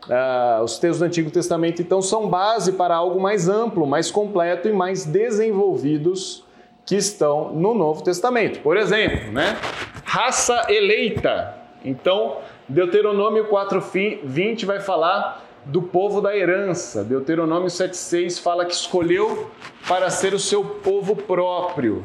[0.06, 4.68] Uh, os textos do Antigo Testamento, então, são base para algo mais amplo, mais completo
[4.68, 6.44] e mais desenvolvidos
[6.86, 8.60] que estão no Novo Testamento.
[8.60, 9.58] Por exemplo, né?
[10.04, 11.56] raça eleita.
[11.84, 12.38] Então,
[12.68, 17.04] Deuteronômio 4:20 vai falar do povo da herança.
[17.04, 19.50] Deuteronômio 7:6 fala que escolheu
[19.88, 22.04] para ser o seu povo próprio.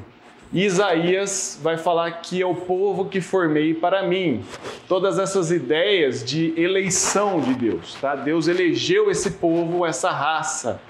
[0.52, 4.42] Isaías vai falar que é o povo que formei para mim.
[4.88, 8.16] Todas essas ideias de eleição de Deus, tá?
[8.16, 10.80] Deus elegeu esse povo, essa raça.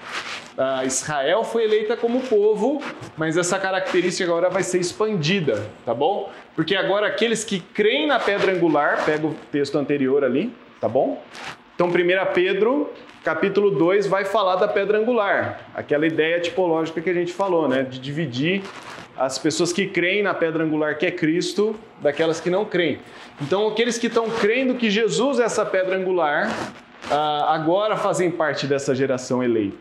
[0.57, 2.81] Uh, Israel foi eleita como povo,
[3.17, 6.29] mas essa característica agora vai ser expandida, tá bom?
[6.55, 11.21] Porque agora aqueles que creem na pedra angular, pega o texto anterior ali, tá bom?
[11.79, 12.89] Então, 1 Pedro
[13.23, 17.83] capítulo 2 vai falar da pedra angular, aquela ideia tipológica que a gente falou, né?
[17.83, 18.63] De dividir
[19.15, 22.99] as pessoas que creem na pedra angular que é Cristo daquelas que não creem.
[23.41, 26.53] Então, aqueles que estão crendo que Jesus é essa pedra angular,
[27.09, 29.77] ah, agora fazem parte dessa geração eleita.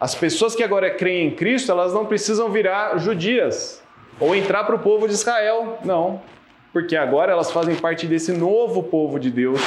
[0.00, 3.84] As pessoas que agora creem em Cristo, elas não precisam virar judias
[4.18, 6.20] ou entrar para o povo de Israel, não,
[6.72, 9.60] porque agora elas fazem parte desse novo povo de Deus,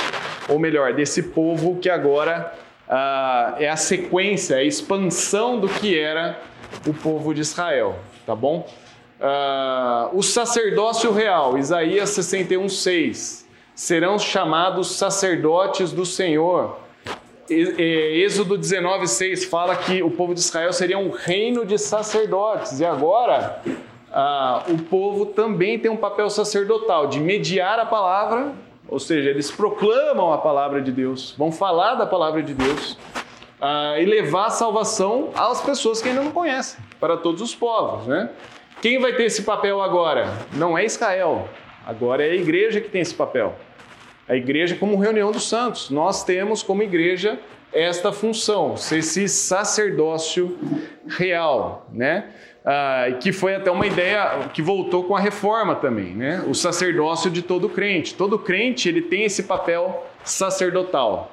[0.52, 2.54] ou melhor, desse povo que agora
[2.88, 6.40] ah, é a sequência, a expansão do que era
[6.86, 8.68] o povo de Israel tá bom?
[9.20, 13.48] Uh, o sacerdócio real, Isaías 61, 6.
[13.76, 16.78] Serão chamados sacerdotes do Senhor.
[17.50, 22.80] Êxodo 19, 6 fala que o povo de Israel seria um reino de sacerdotes.
[22.80, 28.54] E agora, uh, o povo também tem um papel sacerdotal de mediar a palavra,
[28.92, 32.92] ou seja, eles proclamam a palavra de Deus, vão falar da palavra de Deus
[33.62, 38.06] uh, e levar a salvação às pessoas que ainda não conhecem, para todos os povos.
[38.06, 38.30] Né?
[38.82, 40.28] Quem vai ter esse papel agora?
[40.54, 41.48] Não é Israel,
[41.86, 43.56] agora é a igreja que tem esse papel.
[44.28, 47.40] A igreja, como reunião dos santos, nós temos como igreja
[47.72, 50.60] esta função, esse sacerdócio
[51.08, 52.30] real, né?
[52.64, 56.44] Ah, que foi até uma ideia que voltou com a reforma também, né?
[56.48, 58.14] O sacerdócio de todo crente.
[58.14, 61.32] Todo crente ele tem esse papel sacerdotal.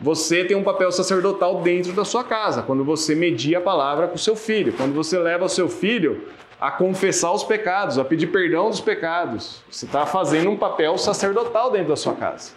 [0.00, 4.16] Você tem um papel sacerdotal dentro da sua casa, quando você media a palavra com
[4.16, 6.26] o seu filho, quando você leva o seu filho
[6.60, 9.62] a confessar os pecados, a pedir perdão dos pecados.
[9.70, 12.52] Você está fazendo um papel sacerdotal dentro da sua casa.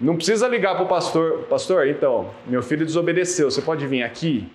[0.00, 4.48] Não precisa ligar para o pastor, pastor, então, meu filho desobedeceu, você pode vir aqui,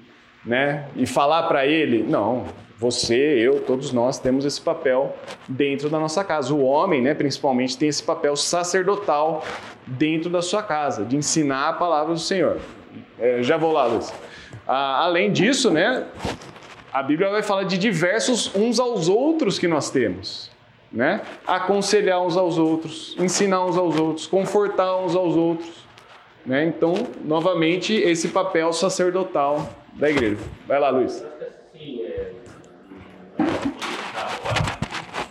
[0.46, 2.04] né, e falar para ele?
[2.04, 2.46] Não,
[2.82, 5.15] você, eu, todos nós temos esse papel
[5.48, 6.52] dentro da nossa casa.
[6.52, 9.46] O homem, né, principalmente, tem esse papel sacerdotal
[9.86, 12.60] dentro da sua casa, de ensinar a palavra do Senhor.
[13.20, 14.12] É, já vou lá, Luiz.
[14.67, 16.08] Ah, além disso, né,
[16.91, 20.50] a Bíblia vai falar de diversos uns aos outros que nós temos.
[20.91, 21.22] Né?
[21.46, 25.86] Aconselhar uns aos outros, ensinar uns aos outros, confortar uns aos outros.
[26.44, 26.65] Né?
[26.65, 30.39] Então, novamente, esse papel sacerdotal da igreja.
[30.67, 31.31] Vai lá, Luiz.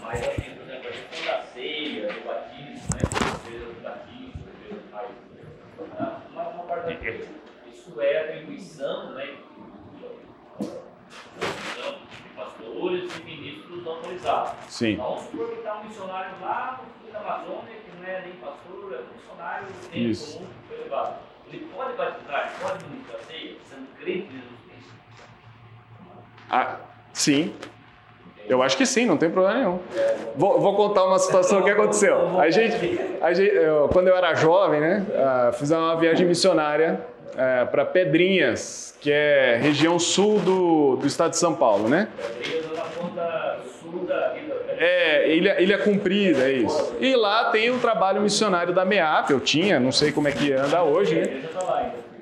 [0.02, 3.00] Mas assim, por exemplo, a questão da ceia, do batismo, né?
[3.00, 4.44] Do batismo,
[6.32, 7.10] uma, uma parte da
[7.72, 9.36] isso é atribuição, né?
[10.60, 14.52] de pastores e ministros autorizados.
[14.68, 14.92] Sim.
[14.92, 18.20] Então, vamos supor que está um missionário lá no sul da Amazônia, que não é
[18.22, 21.16] nem pastor, é um missionário do tempo comum, elevado.
[21.48, 24.94] Ele pode batizar, pode ministrar ceia, sendo crente em Jesus Cristo?
[26.48, 26.76] Ah,
[27.12, 27.54] sim.
[28.50, 29.78] Eu acho que sim, não tem problema nenhum.
[30.34, 32.40] Vou, vou contar uma situação que aconteceu.
[32.40, 37.00] A gente, a gente eu, quando eu era jovem, né, uh, fiz uma viagem missionária
[37.32, 42.08] uh, para Pedrinhas, que é região sul do, do estado de São Paulo, né?
[42.42, 44.34] Pedrinhas é na ponta sul da,
[44.76, 46.96] É, ilha, ilha Cumprida, é isso.
[46.98, 50.52] E lá tem o trabalho missionário da MEAP, eu tinha, não sei como é que
[50.52, 51.42] anda hoje, né?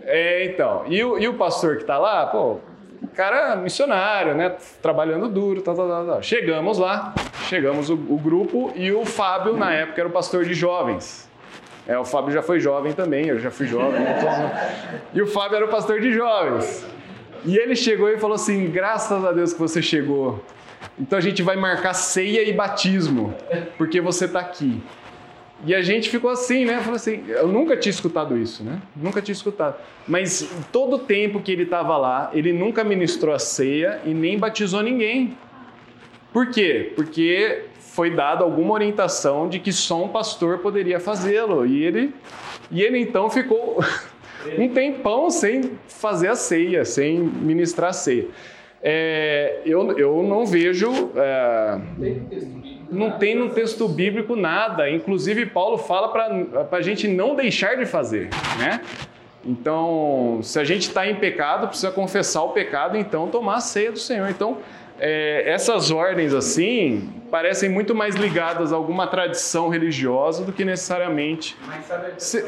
[0.05, 0.85] É, então.
[0.89, 2.59] E o, e o pastor que tá lá, pô,
[3.15, 4.57] cara missionário, né?
[4.83, 6.23] Trabalhando duro, tal, tal, tal.
[6.23, 7.15] Chegamos lá,
[7.49, 11.29] chegamos o, o grupo e o Fábio, na época, era o pastor de jovens.
[11.87, 14.03] É, o Fábio já foi jovem também, eu já fui jovem.
[14.03, 14.51] Então...
[15.15, 16.87] E o Fábio era o pastor de jovens.
[17.45, 20.45] E ele chegou e falou assim: graças a Deus que você chegou.
[20.99, 23.35] Então a gente vai marcar ceia e batismo,
[23.77, 24.83] porque você está aqui.
[25.67, 26.79] E a gente ficou assim, né?
[26.81, 28.81] Falou assim, eu nunca tinha escutado isso, né?
[28.95, 29.77] Nunca tinha escutado.
[30.07, 34.39] Mas todo o tempo que ele estava lá, ele nunca ministrou a ceia e nem
[34.39, 35.37] batizou ninguém.
[36.33, 36.93] Por quê?
[36.95, 41.67] Porque foi dada alguma orientação de que só um pastor poderia fazê-lo.
[41.67, 42.15] E ele,
[42.71, 43.83] e ele então ficou
[44.57, 48.29] um tempão sem fazer a ceia, sem ministrar a ceia.
[48.81, 51.11] É, eu, eu não vejo.
[51.17, 51.81] É,
[52.91, 54.91] não tem no texto bíblico nada.
[54.91, 58.29] Inclusive, Paulo fala para a gente não deixar de fazer,
[58.59, 58.81] né?
[59.45, 63.93] Então, se a gente está em pecado, precisa confessar o pecado, então tomar a ceia
[63.93, 64.29] do Senhor.
[64.29, 64.59] Então,
[64.99, 71.57] é, essas ordens assim parecem muito mais ligadas a alguma tradição religiosa do que necessariamente.
[72.19, 72.45] Se,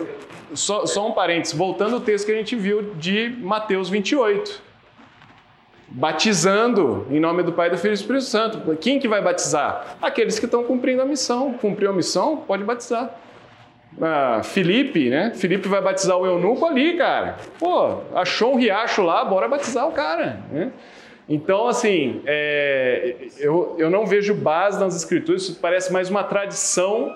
[0.52, 4.69] só, só um parênteses, voltando ao texto que a gente viu de Mateus 28
[5.90, 8.76] batizando em nome do Pai, do Filho e do Espírito Santo.
[8.76, 9.96] Quem que vai batizar?
[10.00, 11.52] Aqueles que estão cumprindo a missão.
[11.54, 13.10] Cumpriu a missão, pode batizar.
[14.00, 15.32] Ah, Felipe, né?
[15.34, 17.36] Felipe vai batizar o eunuco ali, cara.
[17.58, 20.38] Pô, achou um riacho lá, bora batizar o cara.
[20.50, 20.70] Né?
[21.28, 27.12] Então, assim, é, eu, eu não vejo base nas escrituras, isso parece mais uma tradição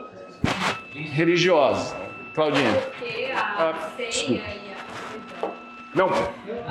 [0.93, 1.97] religiosa.
[2.35, 2.73] Claudinha.
[2.99, 4.43] Porque a Ah, ceia desculpa.
[4.43, 5.49] e a...
[5.95, 6.09] Não,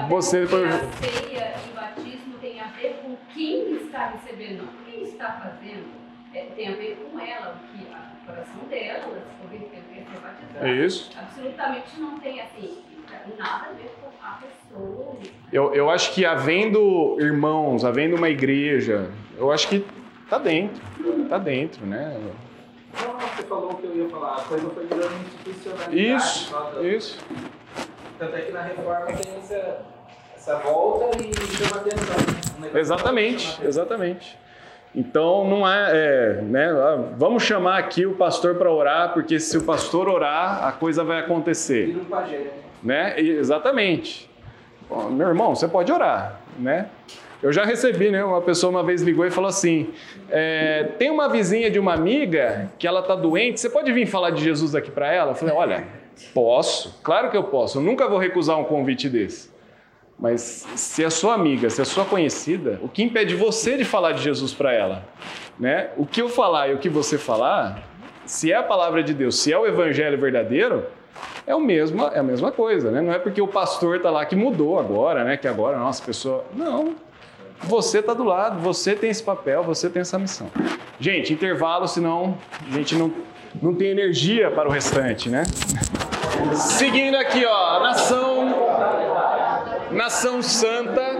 [0.10, 0.66] você depois.
[0.74, 5.32] a ceia e o batismo tem a ver com quem está recebendo, não quem está
[5.34, 6.04] fazendo.
[6.34, 10.20] É, tem a ver com ela, o que o coração dela, se converteu, quer ser
[10.20, 10.68] batizada.
[10.68, 11.12] É isso.
[11.18, 12.78] Absolutamente não tem assim,
[13.38, 15.18] nada a ver com a pessoa.
[15.52, 19.86] Eu, eu acho que havendo irmãos, havendo uma igreja, eu acho que
[20.28, 20.82] tá dentro.
[21.30, 22.20] Tá dentro, né?
[23.02, 25.98] Não, você falou o que eu ia falar, a coisa foi virando institucionalidade.
[25.98, 27.26] Isso, isso.
[28.18, 29.86] Tanto é que na reforma tem essa,
[30.44, 32.18] essa volta e chama atenção.
[32.60, 32.70] né?
[32.74, 34.38] Um Exatamente, exatamente.
[34.94, 36.70] Então não é, é, né?
[37.18, 41.20] Vamos chamar aqui o pastor para orar, porque se o pastor orar, a coisa vai
[41.20, 42.42] acontecer, Vira um pajé,
[42.84, 43.20] né?
[43.20, 44.30] E- exatamente.
[45.12, 46.88] Meu irmão, você pode orar, né?
[47.42, 48.24] Eu já recebi, né?
[48.24, 49.92] Uma pessoa uma vez ligou e falou assim:
[50.30, 54.32] é, tem uma vizinha de uma amiga que ela tá doente, você pode vir falar
[54.32, 55.32] de Jesus aqui para ela?
[55.32, 55.88] Eu falei: olha,
[56.34, 57.78] posso, claro que eu posso.
[57.80, 59.53] Eu nunca vou recusar um convite desse.
[60.24, 64.14] Mas se é sua amiga, se é sua conhecida, o que impede você de falar
[64.14, 65.04] de Jesus para ela?
[65.60, 65.90] Né?
[65.98, 67.84] O que eu falar e o que você falar,
[68.26, 70.86] se é a palavra de Deus, se é o evangelho verdadeiro,
[71.46, 73.02] é, o mesmo, é a mesma coisa, né?
[73.02, 75.36] Não é porque o pastor está lá que mudou agora, né?
[75.36, 76.46] Que agora, nossa, pessoa.
[76.54, 76.96] Não.
[77.64, 80.50] Você está do lado, você tem esse papel, você tem essa missão.
[81.02, 83.12] Gente, intervalo, senão a gente não,
[83.62, 85.44] não tem energia para o restante, né?
[86.56, 88.54] Seguindo aqui, ó, nação
[89.94, 91.18] Nação Santa.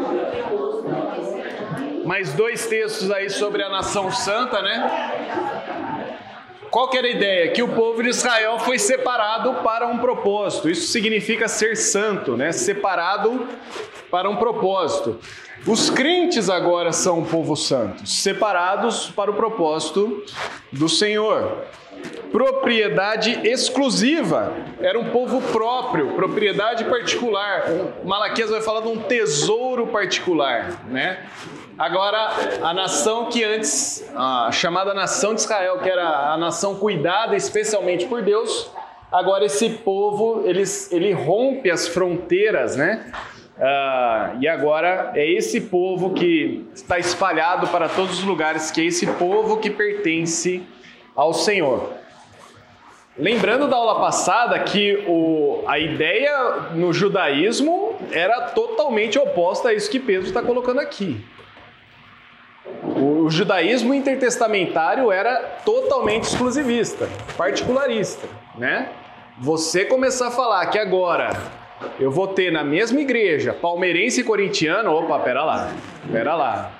[2.06, 5.72] Mais dois textos aí sobre a Nação Santa, né?
[6.70, 7.52] Qual que era a ideia?
[7.52, 10.70] Que o povo de Israel foi separado para um propósito.
[10.70, 12.52] Isso significa ser santo, né?
[12.52, 13.48] Separado
[14.10, 15.20] para um propósito.
[15.68, 20.24] Os crentes agora são um povo santo, separados para o propósito
[20.72, 21.64] do Senhor
[22.32, 24.54] propriedade exclusiva.
[24.82, 27.66] Era um povo próprio, propriedade particular.
[28.04, 31.20] Malaquias vai falar de um tesouro particular, né?
[31.78, 32.30] Agora,
[32.62, 38.06] a nação que antes, a chamada nação de Israel, que era a nação cuidada especialmente
[38.06, 38.70] por Deus,
[39.12, 43.12] agora esse povo, eles, ele rompe as fronteiras, né?
[43.60, 48.86] Ah, e agora é esse povo que está espalhado para todos os lugares, que é
[48.86, 50.64] esse povo que pertence
[51.16, 51.90] ao Senhor.
[53.18, 59.90] Lembrando da aula passada que o, a ideia no judaísmo era totalmente oposta a isso
[59.90, 61.24] que Pedro está colocando aqui.
[62.82, 67.08] O, o judaísmo intertestamentário era totalmente exclusivista,
[67.38, 68.90] particularista, né?
[69.40, 71.30] Você começar a falar que agora
[72.00, 75.72] eu vou ter na mesma igreja palmeirense e corintiano, opa, pera lá,
[76.12, 76.72] pera lá.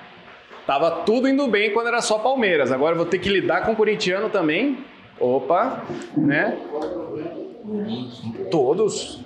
[0.66, 4.30] Tava tudo indo bem quando era só Palmeiras, agora vou ter que lidar com corintiano
[4.30, 4.78] também?
[5.20, 5.84] Opa,
[6.16, 6.56] né?
[8.50, 9.20] Todos.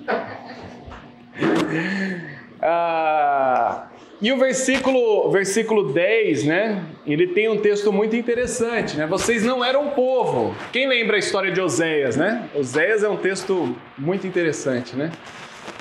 [2.61, 3.87] Ah,
[4.21, 6.83] E o versículo, versículo 10, né?
[7.07, 9.07] Ele tem um texto muito interessante, né?
[9.07, 10.53] Vocês não eram povo.
[10.73, 12.49] Quem lembra a história de Oséias, né?
[12.53, 15.09] Oséias é um texto muito interessante, né?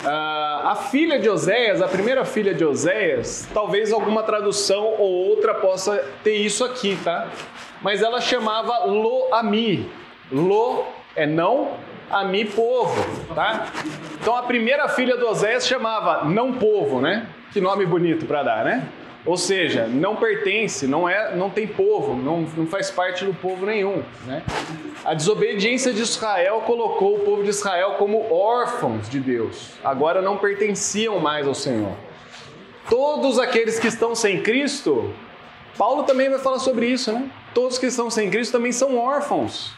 [0.05, 5.55] Ah, a filha de Oséias, a primeira filha de Oséias, talvez alguma tradução ou outra
[5.55, 7.29] possa ter isso aqui, tá?
[7.83, 9.91] Mas ela chamava Lo-Ami.
[10.31, 10.85] Lo
[11.17, 11.73] é não,
[12.11, 13.67] Ami povo, tá?
[14.21, 17.27] Então a primeira filha de Oséias chamava não povo, né?
[17.53, 18.89] Que nome bonito para dar, né?
[19.29, 23.67] Ou seja, não pertence, não é, não tem povo, não, não faz parte do povo
[23.67, 24.03] nenhum.
[24.25, 24.43] Né?
[25.05, 29.73] A desobediência de Israel colocou o povo de Israel como órfãos de Deus.
[29.85, 31.93] Agora não pertenciam mais ao Senhor.
[32.89, 35.13] Todos aqueles que estão sem Cristo,
[35.77, 37.31] Paulo também vai falar sobre isso, né?
[37.53, 39.75] Todos que estão sem Cristo também são órfãos,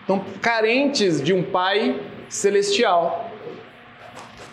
[0.00, 2.00] estão carentes de um Pai
[2.30, 3.30] celestial.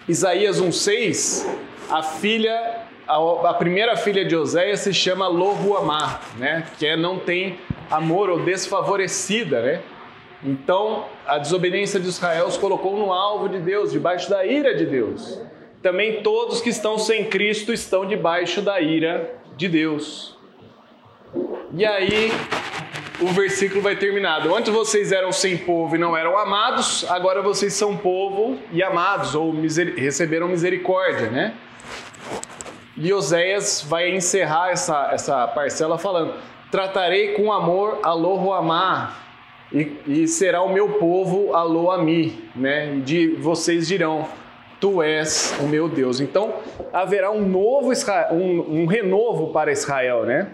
[0.09, 1.47] Isaías 1,6,
[1.89, 2.80] a filha
[3.11, 6.65] a, a, primeira filha de Oséias se chama Lohuamá, né?
[6.79, 7.59] Que é não tem
[7.89, 9.81] amor ou desfavorecida, né?
[10.41, 14.85] Então, a desobediência de Israel os colocou no alvo de Deus, debaixo da ira de
[14.85, 15.41] Deus.
[15.81, 20.37] Também todos que estão sem Cristo estão debaixo da ira de Deus.
[21.73, 22.31] E aí,
[23.19, 24.55] o versículo vai terminado.
[24.55, 29.35] Antes vocês eram sem povo e não eram amados, agora vocês são povo e amados,
[29.35, 31.53] ou miser receberam misericórdia, né?
[33.03, 36.35] E Oséias vai encerrar essa, essa parcela falando:
[36.69, 39.17] Tratarei com amor a Lohuamá,
[39.73, 43.01] e, e será o meu povo a Loami, né?
[43.03, 44.27] De, vocês dirão:
[44.79, 46.19] Tu és o meu Deus.
[46.19, 46.53] Então
[46.93, 50.51] haverá um novo Israel, um, um renovo para Israel, né?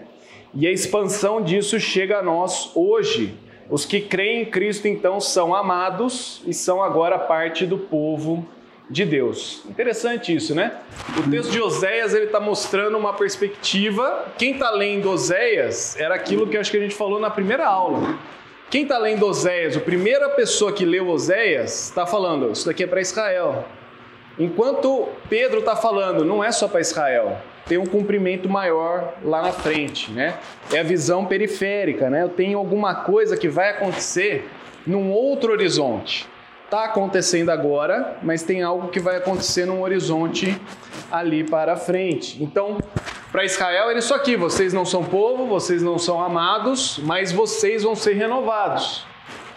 [0.54, 3.36] E a expansão disso chega a nós hoje.
[3.68, 8.48] Os que creem em Cristo então são amados e são agora parte do povo
[8.90, 9.62] de Deus.
[9.68, 10.72] Interessante isso, né?
[11.16, 14.26] O texto de Oséias ele está mostrando uma perspectiva.
[14.38, 18.18] Quem está lendo Oséias era aquilo que acho que a gente falou na primeira aula.
[18.70, 22.86] Quem está lendo Oséias, a primeira pessoa que leu Oséias, está falando: isso daqui é
[22.86, 23.64] para Israel.
[24.38, 29.52] Enquanto Pedro está falando, não é só para Israel, tem um cumprimento maior lá na
[29.52, 30.38] frente, né?
[30.72, 32.22] É a visão periférica, né?
[32.22, 34.48] Eu tenho alguma coisa que vai acontecer
[34.86, 36.28] num outro horizonte
[36.68, 40.60] está acontecendo agora, mas tem algo que vai acontecer num horizonte
[41.10, 42.42] ali para frente.
[42.42, 42.76] Então,
[43.32, 47.82] para Israel é isso aqui: vocês não são povo, vocês não são amados, mas vocês
[47.82, 49.06] vão ser renovados.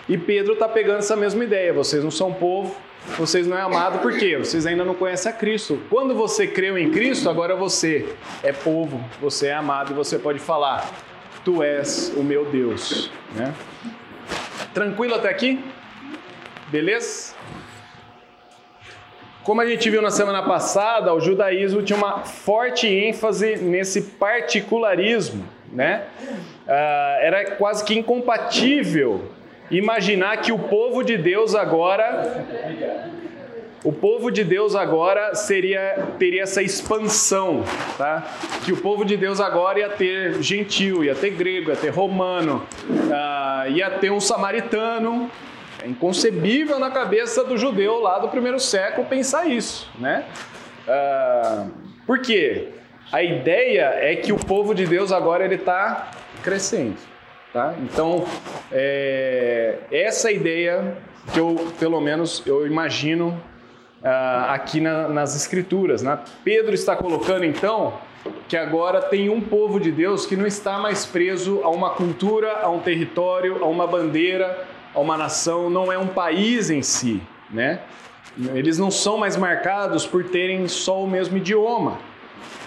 [0.07, 2.73] E Pedro está pegando essa mesma ideia: vocês não são povo,
[3.17, 4.37] vocês não é amado, por quê?
[4.37, 5.81] Vocês ainda não conhecem a Cristo.
[5.89, 10.39] Quando você creu em Cristo, agora você é povo, você é amado e você pode
[10.39, 10.89] falar:
[11.43, 13.11] Tu és o meu Deus.
[13.35, 13.53] Né?
[14.73, 15.61] Tranquilo até aqui?
[16.71, 17.35] Beleza?
[19.43, 25.43] Como a gente viu na semana passada, o judaísmo tinha uma forte ênfase nesse particularismo,
[25.69, 26.03] né?
[26.65, 29.25] Uh, era quase que incompatível
[29.69, 32.45] imaginar que o povo de Deus agora,
[33.83, 37.65] o povo de Deus agora seria teria essa expansão,
[37.97, 38.23] tá?
[38.63, 42.65] Que o povo de Deus agora ia ter gentil, ia ter grego, ia ter romano,
[42.89, 45.29] uh, ia ter um samaritano,
[45.81, 50.25] é inconcebível na cabeça do judeu lá do primeiro século pensar isso, né?
[50.87, 51.71] Uh,
[52.05, 52.69] por quê?
[53.11, 56.11] A ideia é que o povo de Deus agora ele está
[56.43, 56.97] crescendo,
[57.51, 57.73] tá?
[57.79, 58.25] Então
[58.71, 60.97] é, essa ideia
[61.33, 63.29] que eu, pelo menos, eu imagino
[64.01, 66.19] uh, aqui na, nas escrituras, né?
[66.43, 67.93] Pedro está colocando então
[68.47, 72.59] que agora tem um povo de Deus que não está mais preso a uma cultura,
[72.61, 77.81] a um território, a uma bandeira, uma nação não é um país em si, né?
[78.53, 81.99] Eles não são mais marcados por terem só o mesmo idioma.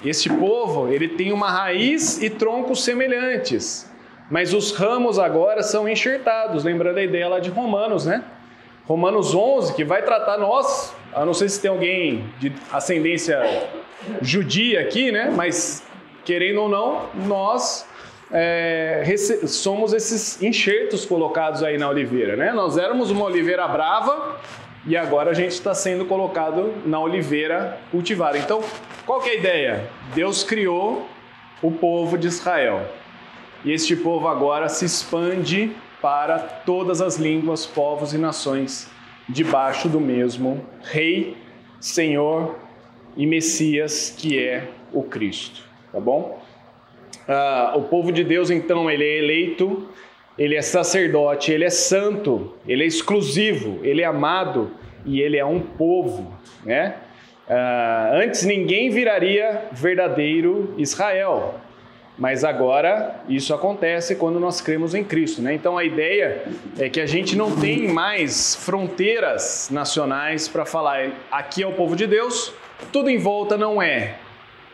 [0.04, 3.90] Este povo, ele tem uma raiz e troncos semelhantes,
[4.30, 8.22] mas os ramos agora são enxertados, lembrando a ideia lá de Romanos, né?
[8.86, 13.40] Romanos 11, que vai tratar nós, eu não sei se tem alguém de ascendência
[14.20, 15.32] judia aqui, né?
[15.34, 15.82] Mas
[16.24, 17.86] querendo ou não, nós
[18.32, 19.04] é,
[19.46, 22.52] somos esses enxertos colocados aí na oliveira, né?
[22.52, 24.40] Nós éramos uma oliveira brava
[24.86, 28.38] e agora a gente está sendo colocado na oliveira cultivada.
[28.38, 28.62] Então,
[29.06, 29.90] qual que é a ideia?
[30.14, 31.06] Deus criou
[31.62, 32.86] o povo de Israel
[33.64, 38.90] e este povo agora se expande para todas as línguas, povos e nações
[39.26, 41.34] debaixo do mesmo Rei,
[41.80, 42.58] Senhor
[43.16, 46.43] e Messias que é o Cristo, tá bom?
[47.28, 49.88] Uh, o povo de Deus, então, ele é eleito,
[50.38, 54.70] ele é sacerdote, ele é santo, ele é exclusivo, ele é amado
[55.06, 56.32] e ele é um povo,
[56.64, 56.96] né?
[57.48, 61.56] Ah, antes ninguém viraria verdadeiro Israel,
[62.16, 65.42] mas agora isso acontece quando nós cremos em Cristo.
[65.42, 65.52] Né?
[65.52, 66.42] Então a ideia
[66.78, 71.94] é que a gente não tem mais fronteiras nacionais para falar aqui é o povo
[71.94, 72.52] de Deus,
[72.90, 74.14] tudo em volta não é.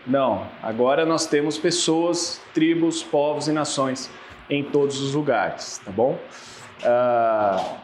[0.06, 4.10] Não, agora nós temos pessoas, tribos, povos e nações
[4.48, 6.18] em todos os lugares, tá bom?
[6.82, 7.76] Ah,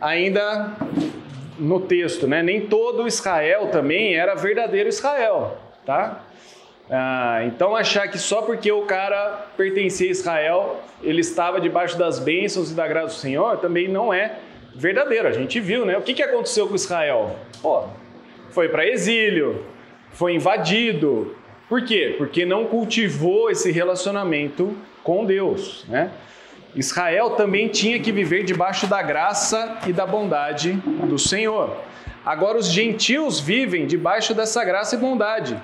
[0.00, 0.72] ainda
[1.58, 2.42] no texto, né?
[2.42, 6.24] Nem todo Israel também era verdadeiro Israel, tá?
[6.90, 12.18] Ah, então achar que só porque o cara pertencia a Israel, ele estava debaixo das
[12.18, 14.36] bênçãos e da graça do Senhor, também não é
[14.74, 15.28] verdadeiro.
[15.28, 15.98] A gente viu, né?
[15.98, 17.36] O que, que aconteceu com Israel?
[17.60, 17.84] Pô,
[18.50, 19.66] foi para exílio,
[20.12, 21.34] foi invadido.
[21.68, 22.14] Por quê?
[22.16, 26.10] Porque não cultivou esse relacionamento com Deus, né?
[26.74, 31.76] Israel também tinha que viver debaixo da graça e da bondade do Senhor.
[32.24, 35.60] Agora, os gentios vivem debaixo dessa graça e bondade,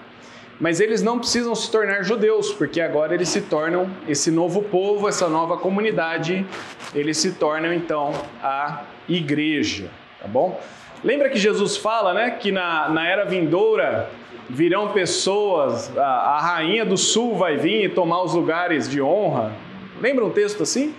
[0.58, 5.08] mas eles não precisam se tornar judeus, porque agora eles se tornam esse novo povo,
[5.08, 6.46] essa nova comunidade,
[6.94, 9.90] eles se tornam então a igreja,
[10.20, 10.58] tá bom?
[11.02, 14.08] Lembra que Jesus fala, né, que na, na era vindoura
[14.48, 19.52] virão pessoas, a, a rainha do sul vai vir e tomar os lugares de honra,
[20.00, 20.94] Lembra um texto assim?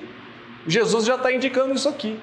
[0.65, 2.19] Jesus já está indicando isso aqui.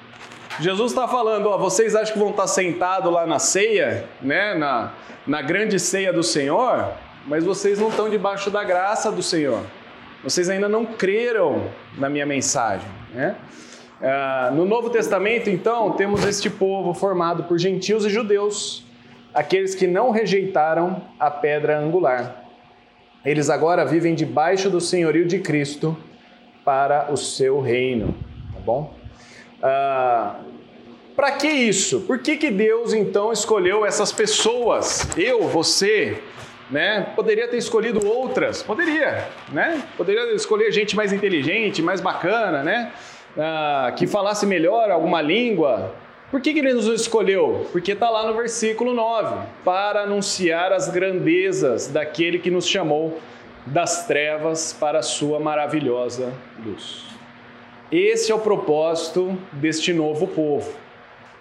[0.59, 4.53] Jesus está falando, ó, vocês acham que vão estar tá sentados lá na ceia, né,
[4.53, 4.91] na,
[5.25, 6.89] na grande ceia do Senhor,
[7.25, 9.61] mas vocês não estão debaixo da graça do Senhor.
[10.23, 13.35] Vocês ainda não creram na minha mensagem, né?
[14.01, 18.82] Ah, no Novo Testamento, então, temos este povo formado por gentios e judeus,
[19.33, 22.43] aqueles que não rejeitaram a pedra angular.
[23.25, 25.97] Eles agora vivem debaixo do senhorio de Cristo
[26.63, 28.13] para o seu reino,
[28.53, 28.93] tá bom?
[29.61, 30.35] Ah,
[31.15, 32.01] para que isso?
[32.01, 35.07] Por que, que Deus então escolheu essas pessoas?
[35.17, 36.17] Eu, você,
[36.69, 37.13] né?
[37.15, 39.83] Poderia ter escolhido outras, poderia, né?
[39.95, 42.91] Poderia escolher gente mais inteligente, mais bacana, né?
[43.37, 45.93] Ah, que falasse melhor alguma língua.
[46.33, 47.67] Por que, que ele nos escolheu?
[47.71, 53.19] Porque está lá no versículo 9: para anunciar as grandezas daquele que nos chamou
[53.67, 56.33] das trevas para a sua maravilhosa
[56.65, 57.03] luz.
[57.91, 60.73] Esse é o propósito deste novo povo.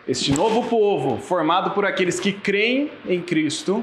[0.06, 3.82] Este novo povo, formado por aqueles que creem em Cristo,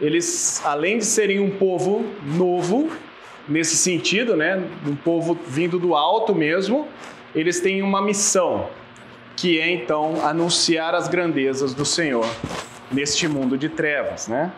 [0.00, 2.90] eles, além de serem um povo novo,
[3.46, 6.88] nesse sentido, né, um povo vindo do alto mesmo,
[7.34, 8.70] eles têm uma missão,
[9.36, 12.26] que é então anunciar as grandezas do Senhor
[12.90, 14.50] neste mundo de trevas, né?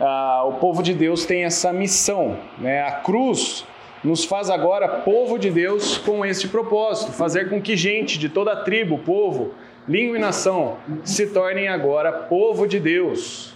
[0.00, 2.38] ah, o povo de Deus tem essa missão.
[2.58, 2.82] Né?
[2.82, 3.66] A cruz
[4.02, 8.54] nos faz agora povo de Deus com este propósito: fazer com que gente de toda
[8.56, 9.54] tribo, povo,
[9.88, 13.54] língua e nação se tornem agora povo de Deus.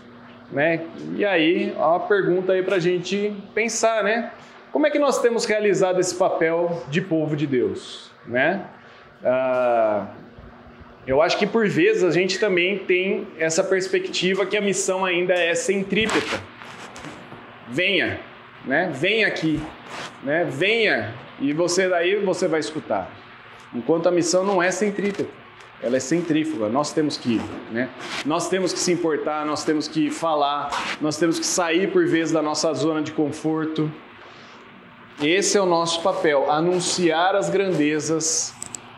[0.50, 0.82] Né?
[1.16, 4.30] E aí, uma pergunta aí para a gente pensar, né?
[4.70, 8.10] Como é que nós temos realizado esse papel de povo de Deus?
[8.26, 8.62] Né?
[9.24, 10.06] Ah,
[11.07, 15.34] eu acho que por vezes a gente também tem essa perspectiva que a missão ainda
[15.34, 16.40] é centrípeta.
[17.68, 18.20] Venha,
[18.64, 18.90] né?
[18.94, 19.61] Venha aqui,
[20.22, 20.44] né?
[20.44, 23.11] Venha e você daí você vai escutar.
[23.74, 25.26] Enquanto a missão não é centrípeta,
[25.82, 26.68] ela é centrífuga.
[26.68, 27.42] Nós temos que ir,
[27.72, 27.88] né?
[28.24, 32.32] Nós temos que se importar, nós temos que falar, nós temos que sair por vezes
[32.32, 33.90] da nossa zona de conforto.
[35.20, 38.55] Esse é o nosso papel, anunciar as grandezas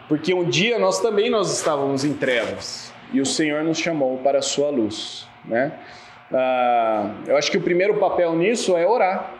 [0.08, 4.38] porque um dia nós também nós estávamos em trevas e o Senhor nos chamou para
[4.38, 5.72] a sua luz, né?
[6.32, 9.32] Ah, eu acho que o primeiro papel nisso é orar.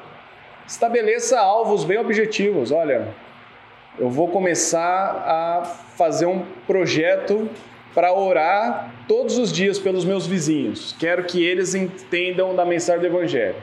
[0.67, 2.71] Estabeleça alvos bem objetivos.
[2.71, 3.09] Olha,
[3.99, 5.65] eu vou começar a
[5.97, 7.49] fazer um projeto
[7.95, 10.95] para orar todos os dias pelos meus vizinhos.
[10.99, 13.57] Quero que eles entendam da mensagem do Evangelho.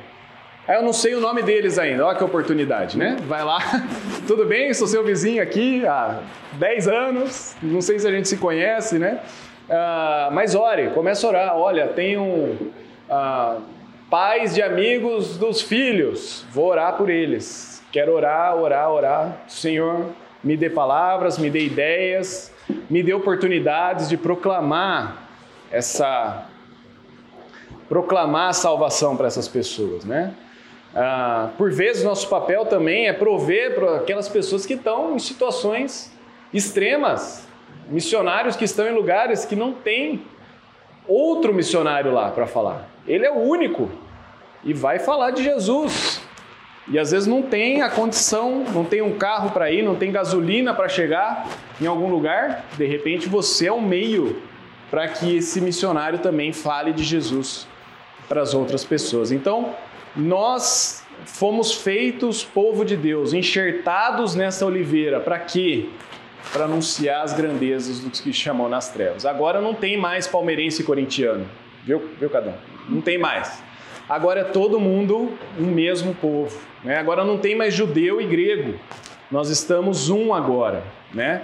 [0.72, 3.18] Aí eu não sei o nome deles ainda, olha que oportunidade, né?
[3.28, 3.60] Vai lá,
[4.26, 4.74] tudo bem?
[4.74, 6.22] Sou seu vizinho aqui há
[6.54, 9.20] 10 anos, não sei se a gente se conhece, né?
[9.68, 11.58] Uh, mas ore, começa a orar.
[11.58, 13.62] Olha, tenho uh,
[14.10, 17.84] pais de amigos dos filhos, vou orar por eles.
[17.92, 19.42] Quero orar, orar, orar.
[19.50, 20.06] Senhor,
[20.42, 22.50] me dê palavras, me dê ideias,
[22.90, 25.28] me dê oportunidades de proclamar
[25.70, 26.46] essa
[27.90, 30.34] proclamar a salvação para essas pessoas, né?
[30.96, 36.12] Ah, por vezes, nosso papel também é prover para aquelas pessoas que estão em situações
[36.54, 37.48] extremas,
[37.88, 40.22] missionários que estão em lugares que não tem
[41.08, 42.90] outro missionário lá para falar.
[43.08, 43.90] Ele é o único
[44.64, 46.22] e vai falar de Jesus.
[46.88, 50.12] E às vezes não tem a condição, não tem um carro para ir, não tem
[50.12, 51.48] gasolina para chegar
[51.80, 52.66] em algum lugar.
[52.78, 54.42] De repente você é um meio
[54.90, 57.68] para que esse missionário também fale de Jesus
[58.28, 59.32] para as outras pessoas.
[59.32, 59.74] Então,
[60.16, 65.90] nós fomos feitos povo de Deus, enxertados nessa oliveira, para quê?
[66.52, 69.26] Para anunciar as grandezas dos que chamou nas trevas.
[69.26, 71.46] Agora não tem mais palmeirense e corintiano,
[71.86, 72.56] viu, viu Cadão?
[72.90, 73.62] Não tem mais.
[74.10, 76.60] Agora é todo mundo um mesmo povo.
[76.84, 76.98] Né?
[76.98, 78.78] Agora não tem mais judeu e grego.
[79.32, 80.84] Nós estamos um agora,
[81.14, 81.44] né?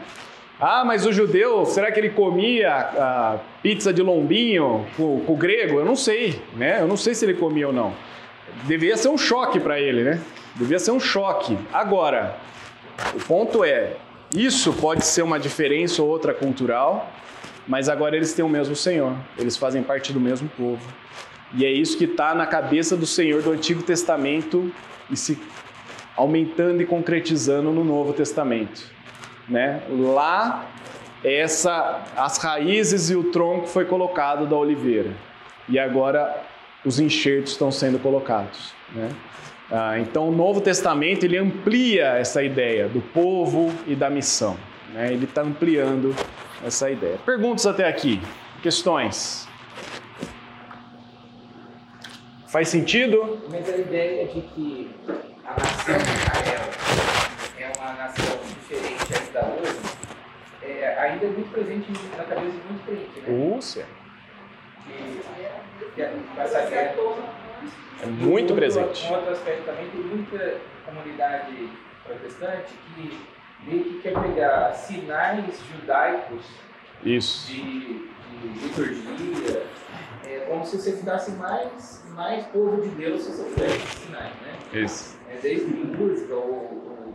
[0.59, 5.37] Ah, mas o judeu, será que ele comia a pizza de lombinho com, com o
[5.37, 5.79] grego?
[5.79, 6.81] Eu não sei, né?
[6.81, 7.93] Eu não sei se ele comia ou não.
[8.63, 10.21] Devia ser um choque para ele, né?
[10.55, 11.57] Devia ser um choque.
[11.71, 12.37] Agora,
[13.13, 13.95] o ponto é,
[14.33, 17.11] isso pode ser uma diferença ou outra cultural,
[17.67, 19.15] mas agora eles têm o mesmo Senhor.
[19.37, 20.81] Eles fazem parte do mesmo povo.
[21.53, 24.71] E é isso que está na cabeça do Senhor do Antigo Testamento
[25.09, 25.37] e se
[26.15, 28.83] aumentando e concretizando no Novo Testamento.
[29.47, 29.81] Né?
[29.89, 30.65] Lá,
[31.23, 35.11] essa, as raízes e o tronco foi colocado da oliveira.
[35.69, 36.43] E agora
[36.87, 38.73] os enxertos estão sendo colocados.
[38.95, 39.09] Né?
[39.69, 44.57] Ah, então, o Novo Testamento ele amplia essa ideia do povo e da missão.
[44.93, 45.11] Né?
[45.11, 46.15] Ele está ampliando
[46.65, 47.17] essa ideia.
[47.25, 48.21] Perguntas até aqui?
[48.63, 49.45] Questões?
[52.47, 53.41] Faz sentido?
[53.49, 54.89] Mas a ideia de que
[55.45, 56.69] a nação de Israel
[57.59, 59.77] é uma nação diferente ainda hoje,
[60.63, 63.53] é, ainda é muito presente na cabeça de muito crente, né?
[63.53, 63.85] Rússia.
[65.95, 66.01] Que,
[66.39, 66.95] essa guerra
[68.03, 69.07] É muito presente.
[69.07, 71.69] Um outro aspecto também, tem muita comunidade
[72.05, 73.19] protestante que
[73.65, 76.45] meio que quer pegar sinais judaicos
[77.03, 77.51] Isso.
[77.51, 79.63] de, de liturgia,
[80.25, 84.33] é, como se você ficasse mais, mais povo de Deus se você fizesse esses sinais,
[84.41, 84.83] né?
[84.83, 85.19] Isso.
[85.29, 87.13] É, desde música ou, ou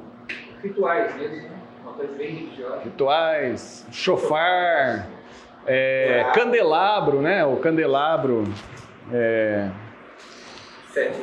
[0.62, 1.58] rituais mesmo, né?
[1.82, 2.80] Uma coisa bem religiosa.
[2.84, 5.08] Rituais, chofar,
[5.66, 7.44] é, candelabro, né?
[7.44, 8.44] O candelabro.
[9.12, 9.68] é,
[10.92, 11.20] Sete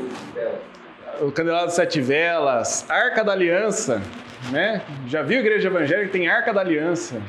[1.21, 4.01] o candelabro de sete velas, Arca da Aliança,
[4.51, 4.81] né?
[5.07, 7.21] Já viu a igreja evangélica que tem Arca da Aliança?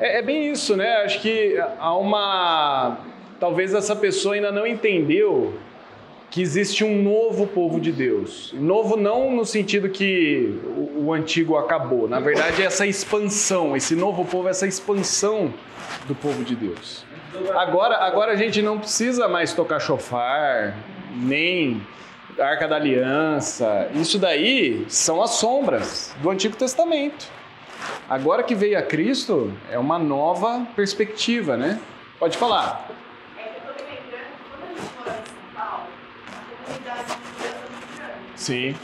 [0.00, 1.02] É, é bem isso, né?
[1.04, 2.98] Acho que há uma.
[3.38, 5.54] Talvez essa pessoa ainda não entendeu
[6.30, 8.52] que existe um novo povo de Deus.
[8.54, 10.58] Novo não no sentido que
[10.96, 12.08] o, antigo acabou.
[12.08, 15.52] Na verdade, é essa expansão, esse novo povo, essa expansão
[16.06, 17.04] do povo de Deus.
[17.54, 20.76] Agora, agora a gente não precisa mais tocar chofar,
[21.14, 21.80] nem
[22.38, 23.88] Arca da Aliança.
[23.94, 27.26] Isso daí são as sombras do Antigo Testamento.
[28.08, 31.80] Agora que veio a Cristo, é uma nova perspectiva, né?
[32.18, 32.88] Pode falar.
[38.46, 38.76] Sim.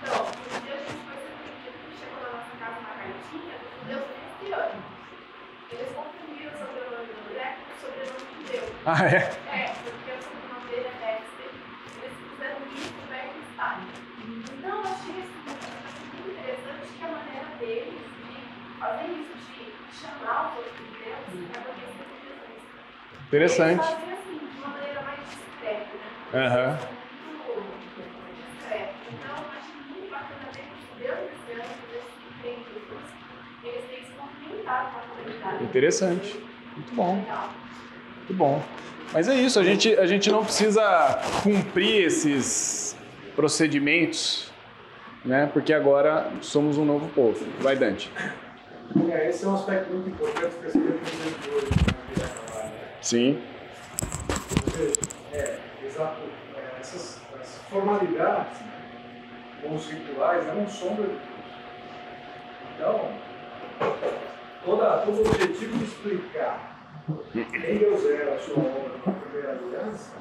[0.00, 1.20] Então, um dia a gente foi
[1.60, 4.88] que chegou na nossa casa uma cartinha dos judeus cristianos.
[5.68, 8.72] Eles confundiram o sobrenome do André com o sobrenome de Deus.
[8.88, 9.20] Ah, é?
[9.52, 11.52] É, porque o sobrenome dele é Dexter.
[11.52, 13.84] Eles fizeram isso do Beck Stein.
[14.48, 18.48] Então, eu achei isso muito interessante que a maneira deles de
[18.80, 22.08] fazer isso, de chamar os outros de Deus, vez mais Jesus.
[23.28, 23.84] Interessante.
[23.84, 26.08] Eles fazem assim, de uma maneira mais discreta, né?
[26.32, 26.72] Aham.
[26.72, 27.76] Muito
[28.56, 28.92] discreta.
[29.12, 32.72] Então, eu acho muito bacana ver que os judeus cristianos, esses crentes,
[33.62, 34.61] eles têm se movimentado com a comunidade.
[35.62, 36.38] Interessante.
[36.76, 37.14] Muito bom.
[38.18, 38.62] Muito bom.
[39.12, 42.96] Mas é isso, a gente, a gente não precisa cumprir esses
[43.36, 44.50] procedimentos,
[45.24, 45.50] né?
[45.52, 47.44] Porque agora somos um novo povo.
[47.60, 48.10] Vai, Dante.
[49.10, 50.78] É, esse é um aspecto muito importante que eu de
[51.50, 52.72] hoje, né, vai falar, né?
[53.00, 53.42] Sim.
[54.78, 56.20] Ou é, exato,
[56.56, 58.72] é, essas, essas formalidades né,
[59.62, 61.20] com os rituais eram sombra de Deus.
[62.74, 63.10] Então,
[64.64, 66.72] toda, todo o objetivo de explicar
[67.32, 70.12] quem Deus era, a sua obra na primeira aliança,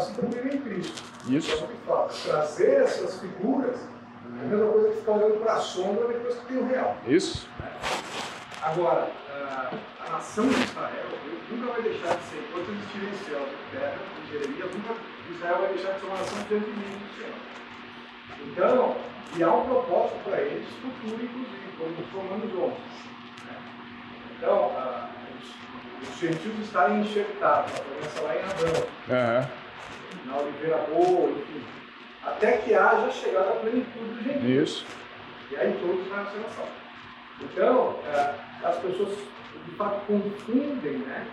[0.00, 1.02] se cumprir em Cristo.
[1.28, 1.56] Isso.
[1.56, 3.76] Só que fala, trazer essas figuras
[4.40, 6.96] é a mesma coisa que ficar olhando para a sombra depois que tem o real.
[7.06, 7.48] Isso.
[8.62, 11.06] Agora, a, nação de Israel
[11.50, 14.94] nunca vai deixar de ser, enquanto existirem céu e terra, em Jeremias, nunca
[15.30, 17.34] Israel vai deixar de ser uma nação diante de mim do Senhor.
[18.46, 18.96] Então,
[19.36, 23.13] e há um propósito para eles, futuro, inclusive, como os Romanos 11.
[24.44, 25.08] Então, a,
[25.40, 29.48] os, os gentios estarem enxertados, a promessa lá em Abraão, Aham.
[30.26, 31.62] na oliveira boa, enfim,
[32.22, 34.62] até que haja chegada à plenitude do gentio.
[34.62, 34.84] Isso.
[35.50, 36.74] E aí todos ser salvos.
[37.40, 38.34] Então, é,
[38.66, 39.16] as pessoas
[39.64, 41.26] de fato confundem né,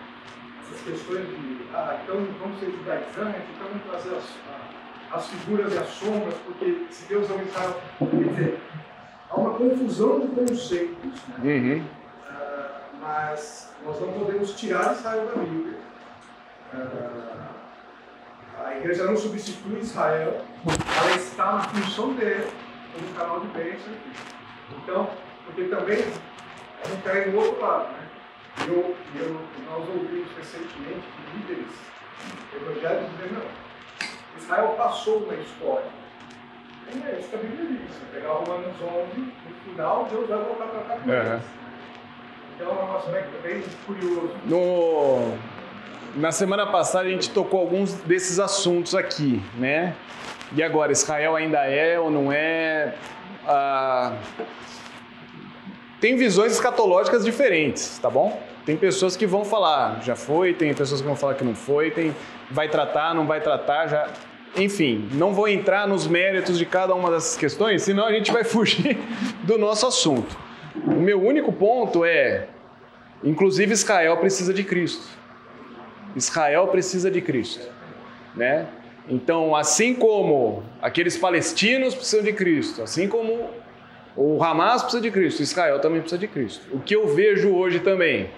[0.62, 5.74] essas questões de, ah, então vamos ser judaizantes, então vamos trazer as, a- as figuras
[5.74, 7.78] e as sombras, porque se Deus um Israel.
[7.98, 8.58] Quer dizer,
[9.28, 11.36] há uma confusão de conceitos, né?
[11.44, 11.84] Uhum.
[13.12, 15.78] Mas nós não podemos tirar Israel da Bíblia.
[16.72, 22.50] Ah, a igreja não substitui Israel, ela está na função dele
[22.94, 23.92] como canal de bênção.
[24.78, 25.10] Então,
[25.44, 25.98] porque também
[26.82, 28.08] a gente cai do outro lado, né?
[28.66, 31.72] Eu, eu, nós ouvimos recentemente de líderes
[32.56, 35.90] evangélicos dizendo, não, Israel passou na história.
[36.88, 37.94] E é isso que a Bíblia diz.
[37.94, 41.61] Se pegar Romanos 11, no final, Deus vai voltar para cá.
[42.62, 42.72] Então
[43.44, 43.62] é.
[44.46, 45.34] No,
[46.14, 49.94] na semana passada a gente tocou alguns desses assuntos aqui, né?
[50.54, 52.94] E agora, Israel ainda é ou não é?
[53.46, 54.12] Ah,
[56.00, 58.40] tem visões escatológicas diferentes, tá bom?
[58.66, 61.90] Tem pessoas que vão falar, já foi, tem pessoas que vão falar que não foi,
[61.90, 62.14] tem
[62.50, 64.08] vai tratar, não vai tratar, já.
[64.56, 68.44] Enfim, não vou entrar nos méritos de cada uma dessas questões, senão a gente vai
[68.44, 68.98] fugir
[69.42, 70.36] do nosso assunto.
[70.74, 72.48] O meu único ponto é,
[73.22, 75.06] inclusive Israel precisa de Cristo.
[76.14, 77.66] Israel precisa de Cristo,
[78.34, 78.66] né?
[79.08, 83.50] Então, assim como aqueles palestinos precisam de Cristo, assim como
[84.16, 86.66] o Hamas precisa de Cristo, Israel também precisa de Cristo.
[86.72, 88.30] O que eu vejo hoje também,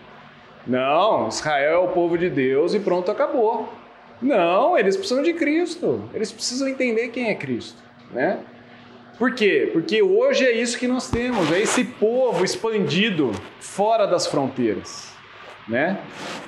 [0.66, 3.68] não, Israel é o povo de Deus e pronto, acabou.
[4.22, 6.08] Não, eles precisam de Cristo.
[6.14, 8.38] Eles precisam entender quem é Cristo, né?
[9.18, 9.70] Por quê?
[9.72, 15.12] Porque hoje é isso que nós temos, é esse povo expandido fora das fronteiras,
[15.68, 15.98] né?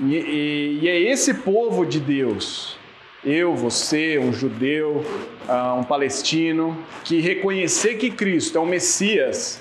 [0.01, 2.77] E, e- e é esse povo de Deus,
[3.25, 5.05] eu, você, um judeu,
[5.49, 9.61] ah, um palestino, que reconhecer que Cristo é o Messias,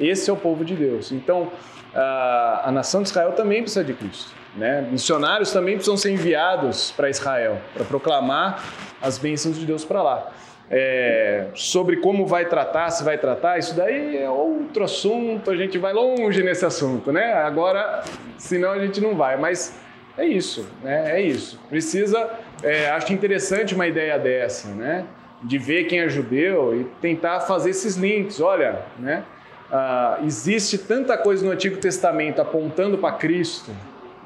[0.00, 1.12] esse é o povo de Deus.
[1.12, 1.50] Então,
[1.94, 4.30] ah, a nação de Israel também precisa de Cristo.
[4.56, 4.88] Né?
[4.90, 8.64] Missionários também precisam ser enviados para Israel, para proclamar
[9.02, 10.32] as bênçãos de Deus para lá.
[10.68, 15.78] É, sobre como vai tratar, se vai tratar, isso daí é outro assunto, a gente
[15.78, 17.34] vai longe nesse assunto, né?
[17.34, 18.02] Agora,
[18.36, 19.78] senão a gente não vai, mas
[20.18, 21.12] é isso, né?
[21.12, 21.60] É isso.
[21.68, 22.30] Precisa,
[22.62, 25.04] é, acho interessante uma ideia dessa, né?
[25.42, 28.40] De ver quem é judeu e tentar fazer esses links.
[28.40, 29.22] Olha, né?
[29.70, 33.70] Ah, existe tanta coisa no Antigo Testamento apontando para Cristo,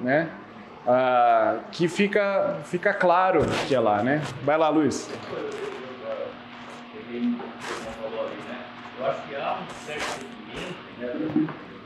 [0.01, 0.29] né?
[0.87, 4.23] Ah, que fica, fica claro que é lá, né?
[4.43, 5.11] Vai lá, Luiz.
[7.11, 8.67] O você falou né?
[8.97, 11.09] Eu acho que há um certo sentimento, né,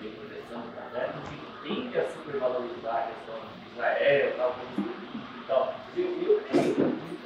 [0.03, 5.75] de proteção do projeto, que tende a supervalorizar a questão de Israel, tal, e tal.
[5.97, 6.73] Eu, eu creio,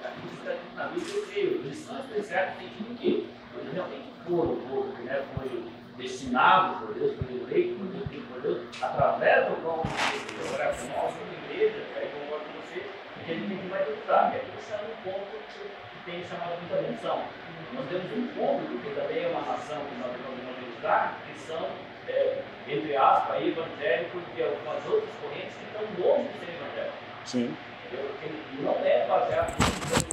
[0.05, 3.29] aqui está escrito na Bíblia, eu creio, eles são especiais no sentido que
[3.59, 5.65] eles realmente foram o povo que né, foi
[5.97, 11.33] destinado por Deus, foi eleito por Deus, por Deus, através do qual agora nós, como
[11.51, 12.87] igreja, aí concordo com você,
[13.25, 17.48] que a gente vai tentar, que é um ponto que tem chamado muita atenção.
[17.75, 21.69] Nós temos um público que também é uma nação que nós vamos evangelizar, que são,
[22.09, 26.55] é, entre aspas, aí, evangélicos, que é algumas outras correntes que estão longe de ser
[26.55, 26.99] evangélicos.
[27.25, 27.57] Sim.
[27.87, 28.11] entendeu?
[28.21, 29.65] Que não é baseado no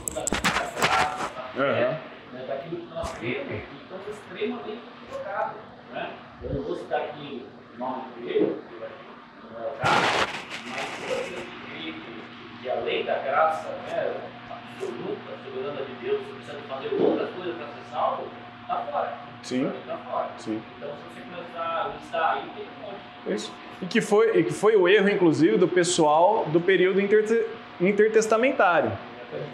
[0.03, 0.25] fundamento da
[1.57, 1.97] Aham.
[2.33, 5.61] né, daquilo que nós cremos, e estamos extremamente equivocados.
[5.93, 6.11] Né?
[6.43, 8.85] Eu não vou citar aqui o nome do erro, porque
[9.53, 10.27] não é o caso,
[10.67, 14.13] mas que crê que, que além da graça né,
[14.75, 18.23] absoluta, soberana de Deus, você precisa fazer outras coisas para ser salvo,
[18.61, 19.13] está fora.
[19.41, 19.67] Sim.
[19.67, 20.29] Está fora.
[20.37, 20.61] Sim.
[20.77, 23.35] Então, se você começar a listar aí, tem um monte.
[23.35, 23.53] Isso.
[23.81, 27.45] E que foi, e que foi o erro, inclusive, do pessoal do período interte-
[27.79, 28.91] intertestamentário.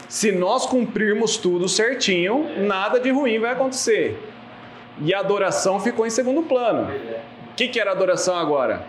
[0.07, 4.21] Se nós cumprirmos tudo certinho, nada de ruim vai acontecer.
[4.99, 6.91] E a adoração ficou em segundo plano.
[7.51, 8.83] O que, que era adoração agora?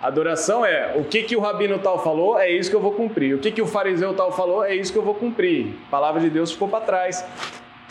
[0.00, 3.34] Adoração é o que, que o rabino tal falou, é isso que eu vou cumprir.
[3.34, 5.76] O que, que o fariseu tal falou, é isso que eu vou cumprir.
[5.88, 7.24] A palavra de Deus ficou para trás.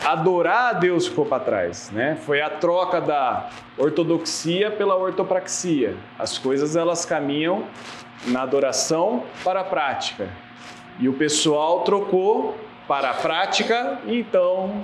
[0.02, 2.16] Adorar a Deus ficou para trás, né?
[2.24, 5.96] Foi a troca da ortodoxia pela ortopraxia.
[6.18, 7.64] As coisas elas caminham
[8.26, 10.30] na adoração para a prática.
[10.98, 12.56] E o pessoal trocou
[12.86, 14.82] para a prática, então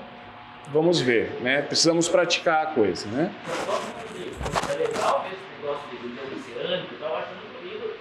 [0.71, 1.63] vamos ver, né?
[1.63, 3.33] Precisamos praticar a coisa, né?
[4.71, 7.95] É legal ver esse negócio de judeu messiânico e tal, eu acho muito lindo.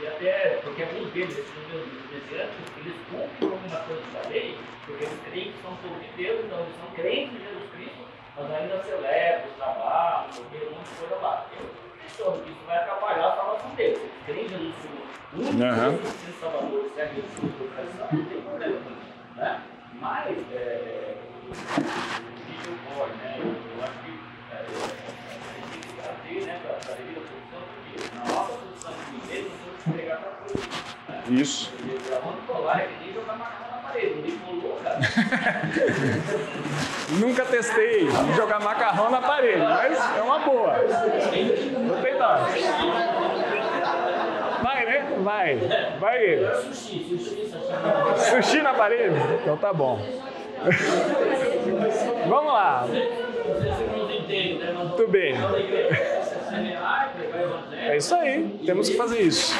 [0.00, 5.04] E, até, porque alguns deles, esses judeus messiânicos, eles cumprem algumas coisas da lei, porque
[5.04, 8.04] eles creem que são povo de Deus, então eles são crentes em Jesus Cristo,
[8.36, 11.46] mas ainda celebram, trabalham, porque um monte de coisa lá.
[11.56, 11.66] Eu
[12.02, 13.98] questiono que isso vai atrapalhar a salvação deles.
[13.98, 15.90] Eles creem em Jesus como o único Aham.
[15.96, 19.14] Jesus Salvador, serve Jesus como tradição, não tem problema com isso.
[19.36, 19.62] Né?
[20.00, 21.16] Mas, é,
[21.48, 23.38] o que ocorre, né?
[23.40, 24.10] Eu acho que
[24.52, 25.13] é,
[26.30, 26.60] né.
[29.86, 31.22] Né?
[31.28, 31.72] Isso.
[32.46, 34.38] Colar jogar macarrão na parede.
[37.18, 40.74] Nunca testei jogar macarrão na parede, mas é uma boa.
[41.86, 42.48] Vou tentar.
[45.24, 45.56] Vai,
[45.98, 46.38] vai.
[46.64, 48.42] Sushi, sushi, sushi.
[48.42, 49.16] Sushi na parede?
[49.40, 49.98] Então tá bom.
[52.28, 52.86] Vamos lá.
[54.24, 54.72] Não entendem, né?
[54.72, 55.32] Muito bem.
[55.34, 56.34] o evangelho.
[57.72, 58.58] É isso aí.
[58.64, 59.54] Temos que fazer isso.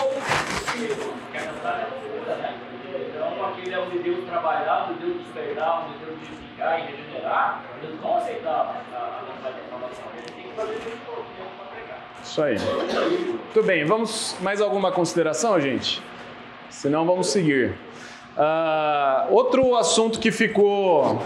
[3.09, 8.01] Então, aquele é onde Deus trabalhar, onde Deus despertar, onde Deus vivificar e regenerar, eles
[8.01, 10.05] vão aceitar a, mensagem da salvação.
[10.17, 11.99] Eles têm que fazer isso todo tempo para pregar.
[12.23, 12.57] Isso aí.
[13.29, 13.85] Muito bem.
[13.85, 16.03] Vamos mais alguma consideração, gente?
[16.71, 17.75] Senão vamos seguir.
[18.37, 21.23] Ah, outro assunto que ficou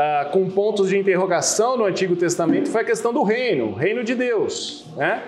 [0.00, 4.14] ah, com pontos de interrogação no Antigo Testamento foi a questão do reino, reino de
[4.14, 4.86] Deus.
[4.96, 5.22] Né?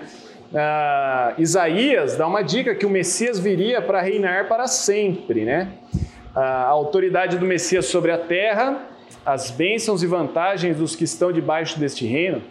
[0.51, 5.45] Ah, Isaías dá uma dica que o Messias viria para reinar para sempre.
[5.45, 5.69] Né?
[6.35, 8.87] a autoridade do Messias sobre a terra,
[9.23, 12.41] as bênçãos e vantagens dos que estão debaixo deste reino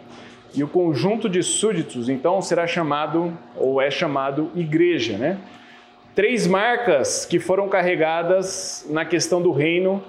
[0.55, 5.37] e o conjunto de súditos, então será chamado ou é chamado igreja, né?
[6.15, 10.01] Três marcas que foram carregadas na questão do reino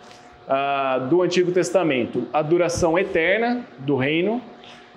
[0.49, 4.43] ah, do Antigo Testamento: a duração eterna do reino,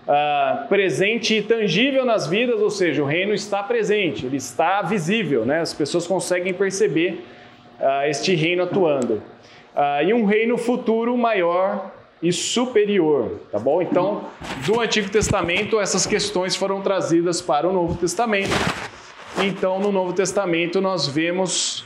[0.08, 5.46] ah, presente e tangível nas vidas, ou seja, o reino está presente, ele está visível,
[5.46, 5.62] né?
[5.62, 7.26] As pessoas conseguem perceber
[7.80, 9.22] ah, este reino atuando.
[10.04, 13.80] E um reino futuro maior e superior, tá bom?
[13.80, 14.24] Então,
[14.66, 18.50] do Antigo Testamento, essas questões foram trazidas para o Novo Testamento.
[19.38, 21.86] Então, no Novo Testamento, nós vemos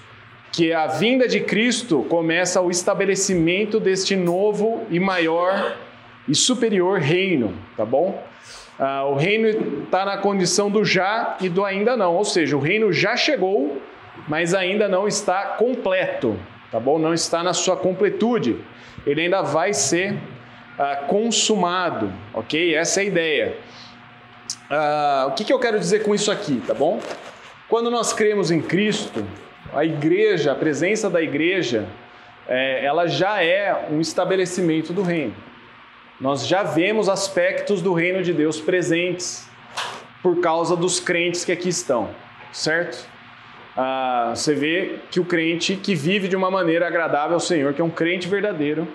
[0.51, 5.77] que a vinda de Cristo começa o estabelecimento deste novo e maior
[6.27, 8.21] e superior reino, tá bom?
[8.77, 12.59] Ah, o reino está na condição do já e do ainda não, ou seja, o
[12.59, 13.81] reino já chegou,
[14.27, 16.37] mas ainda não está completo,
[16.71, 16.99] tá bom?
[16.99, 18.57] Não está na sua completude.
[19.05, 20.17] Ele ainda vai ser
[20.77, 22.75] ah, consumado, ok?
[22.75, 23.57] Essa é a ideia.
[24.69, 26.99] Ah, o que, que eu quero dizer com isso aqui, tá bom?
[27.69, 29.25] Quando nós cremos em Cristo,
[29.73, 31.87] a igreja, a presença da igreja,
[32.47, 35.33] é, ela já é um estabelecimento do reino.
[36.19, 39.49] Nós já vemos aspectos do reino de Deus presentes
[40.21, 42.09] por causa dos crentes que aqui estão,
[42.51, 43.09] certo?
[43.75, 47.81] Ah, você vê que o crente que vive de uma maneira agradável ao Senhor, que
[47.81, 48.87] é um crente verdadeiro,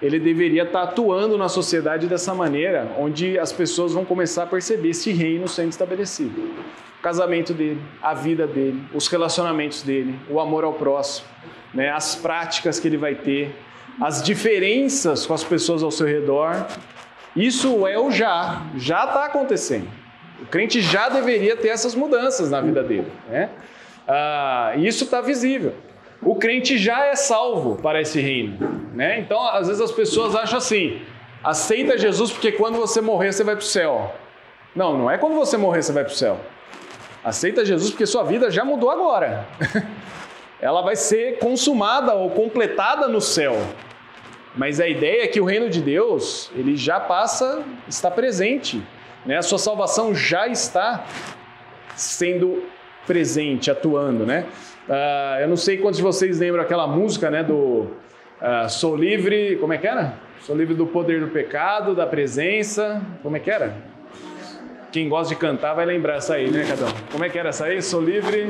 [0.00, 4.90] ele deveria estar atuando na sociedade dessa maneira, onde as pessoas vão começar a perceber
[4.90, 6.54] esse reino sendo estabelecido.
[6.98, 11.28] O casamento dele, a vida dele, os relacionamentos dele, o amor ao próximo,
[11.72, 13.54] né, as práticas que ele vai ter,
[14.00, 16.66] as diferenças com as pessoas ao seu redor.
[17.36, 19.88] Isso é o já, já está acontecendo.
[20.40, 23.10] O crente já deveria ter essas mudanças na vida dele.
[23.28, 23.50] Né?
[24.06, 25.74] Ah, isso está visível.
[26.22, 28.56] O crente já é salvo para esse reino.
[28.94, 29.20] Né?
[29.20, 31.00] Então, às vezes as pessoas acham assim:
[31.42, 34.14] aceita Jesus porque quando você morrer você vai para o céu.
[34.74, 36.40] Não, não é quando você morrer você vai para o céu.
[37.28, 39.46] Aceita Jesus porque sua vida já mudou agora.
[40.62, 43.54] Ela vai ser consumada ou completada no céu.
[44.56, 48.82] Mas a ideia é que o reino de Deus, ele já passa, está presente.
[49.26, 49.36] Né?
[49.36, 51.04] A sua salvação já está
[51.94, 52.64] sendo
[53.06, 54.24] presente, atuando.
[54.24, 54.46] Né?
[54.88, 57.88] Ah, eu não sei quantos de vocês lembram aquela música né, do
[58.40, 60.14] ah, Sou livre, como é que era?
[60.40, 63.76] Sou livre do poder do pecado, da presença, como é que era?
[64.90, 66.88] Quem gosta de cantar vai lembrar essa aí, né, Cadão?
[67.12, 67.82] Como é que era essa aí?
[67.82, 68.48] Sou livre.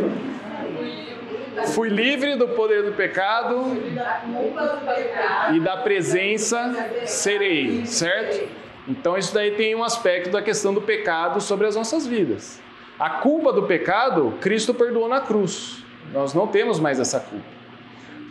[1.75, 3.77] Fui livre do poder do pecado
[5.53, 8.49] e da presença serei, certo?
[8.87, 12.61] Então isso daí tem um aspecto da questão do pecado sobre as nossas vidas.
[12.99, 15.85] A culpa do pecado, Cristo perdoou na cruz.
[16.13, 17.45] Nós não temos mais essa culpa.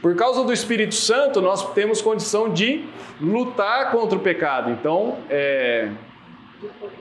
[0.01, 2.86] Por causa do Espírito Santo, nós temos condição de
[3.20, 4.72] lutar contra o pecado.
[4.72, 5.89] Então, é,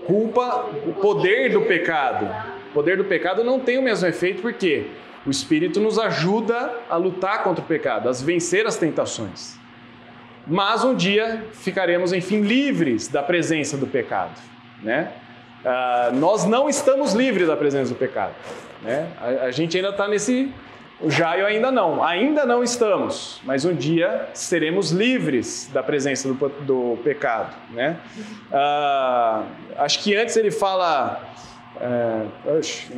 [0.06, 2.26] culpa o poder do pecado.
[2.70, 4.86] O poder do pecado não tem o mesmo efeito porque
[5.26, 9.58] o Espírito nos ajuda a lutar contra o pecado, a vencer as tentações.
[10.46, 14.40] Mas um dia ficaremos, enfim, livres da presença do pecado.
[14.82, 15.10] Né?
[15.64, 18.34] Ah, nós não estamos livres da presença do pecado.
[18.82, 19.08] Né?
[19.20, 20.52] A, a gente ainda está nesse.
[20.98, 26.48] O Jaio ainda não, ainda não estamos, mas um dia seremos livres da presença do,
[26.48, 27.54] do pecado.
[27.70, 27.98] Né?
[28.50, 29.44] Ah,
[29.76, 31.20] acho que antes ele fala.
[31.78, 32.88] É, acho,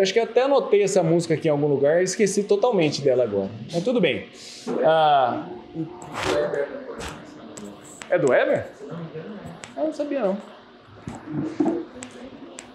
[0.00, 3.50] acho que até anotei essa música aqui em algum lugar e esqueci totalmente dela agora.
[3.72, 4.28] Mas tudo bem.
[4.84, 5.44] Ah,
[8.10, 8.64] é do Ever?
[9.76, 10.38] Eu não sabia não.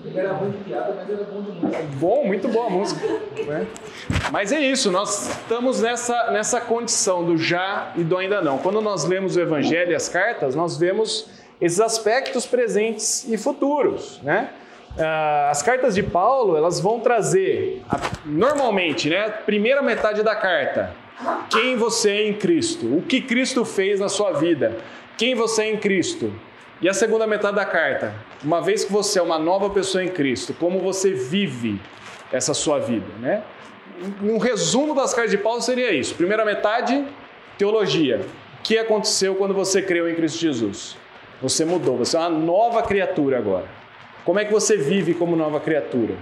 [0.06, 1.84] Ele era ruim de piada, mas era bom de música.
[1.96, 3.08] Bom, muito boa a música.
[3.46, 3.68] Né?
[4.32, 8.58] Mas é isso, nós estamos nessa, nessa condição do já e do ainda não.
[8.58, 11.30] Quando nós lemos o Evangelho e as cartas, nós vemos
[11.62, 14.20] esses aspectos presentes e futuros.
[14.22, 14.50] Né?
[14.98, 17.82] ah, as cartas de Paulo, elas vão trazer,
[18.26, 20.94] normalmente, né, primeira metade da carta,
[21.50, 24.78] quem você é em Cristo, o que Cristo fez na sua vida,
[25.18, 26.34] quem você é em Cristo.
[26.84, 28.14] E a segunda metade da carta,
[28.44, 31.80] uma vez que você é uma nova pessoa em Cristo, como você vive
[32.30, 33.42] essa sua vida, né?
[34.22, 36.14] Um resumo das cartas de Paulo seria isso.
[36.14, 37.08] Primeira metade,
[37.58, 38.20] teologia.
[38.60, 40.98] O que aconteceu quando você creu em Cristo Jesus?
[41.42, 43.68] Você mudou, você é uma nova criatura agora.
[44.26, 46.16] Como é que você vive como nova criatura?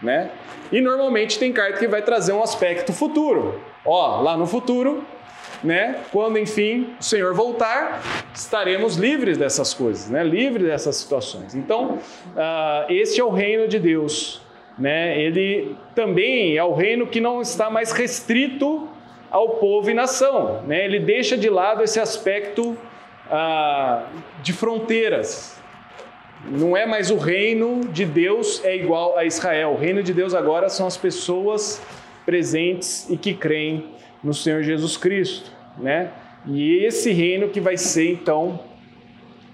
[0.00, 0.30] Né?
[0.70, 3.60] E normalmente tem carta que vai trazer um aspecto futuro.
[3.84, 5.04] Ó, lá no futuro,
[5.64, 6.00] né?
[6.12, 8.02] Quando enfim o Senhor voltar,
[8.34, 10.22] estaremos livres dessas coisas, né?
[10.22, 11.54] Livres dessas situações.
[11.54, 11.98] Então,
[12.36, 14.42] ah, este é o reino de Deus,
[14.78, 15.18] né?
[15.20, 18.88] Ele também é o reino que não está mais restrito
[19.30, 20.84] ao povo e nação, né?
[20.84, 22.76] Ele deixa de lado esse aspecto
[23.30, 24.04] ah,
[24.42, 25.58] de fronteiras,
[26.46, 29.70] não é mais o reino de Deus é igual a Israel.
[29.70, 31.80] O reino de Deus agora são as pessoas
[32.26, 36.10] presentes e que creem no Senhor Jesus Cristo, né?
[36.46, 38.60] E esse reino que vai ser então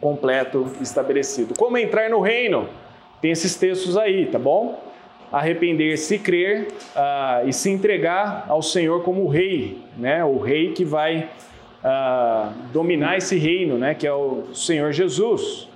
[0.00, 1.54] completo, estabelecido.
[1.56, 2.68] Como entrar no reino?
[3.20, 4.82] Tem esses textos aí, tá bom?
[5.30, 10.24] Arrepender-se crer ah, e se entregar ao Senhor como rei, né?
[10.24, 11.28] O rei que vai
[11.84, 13.94] ah, dominar esse reino, né?
[13.94, 15.68] Que é o Senhor Jesus.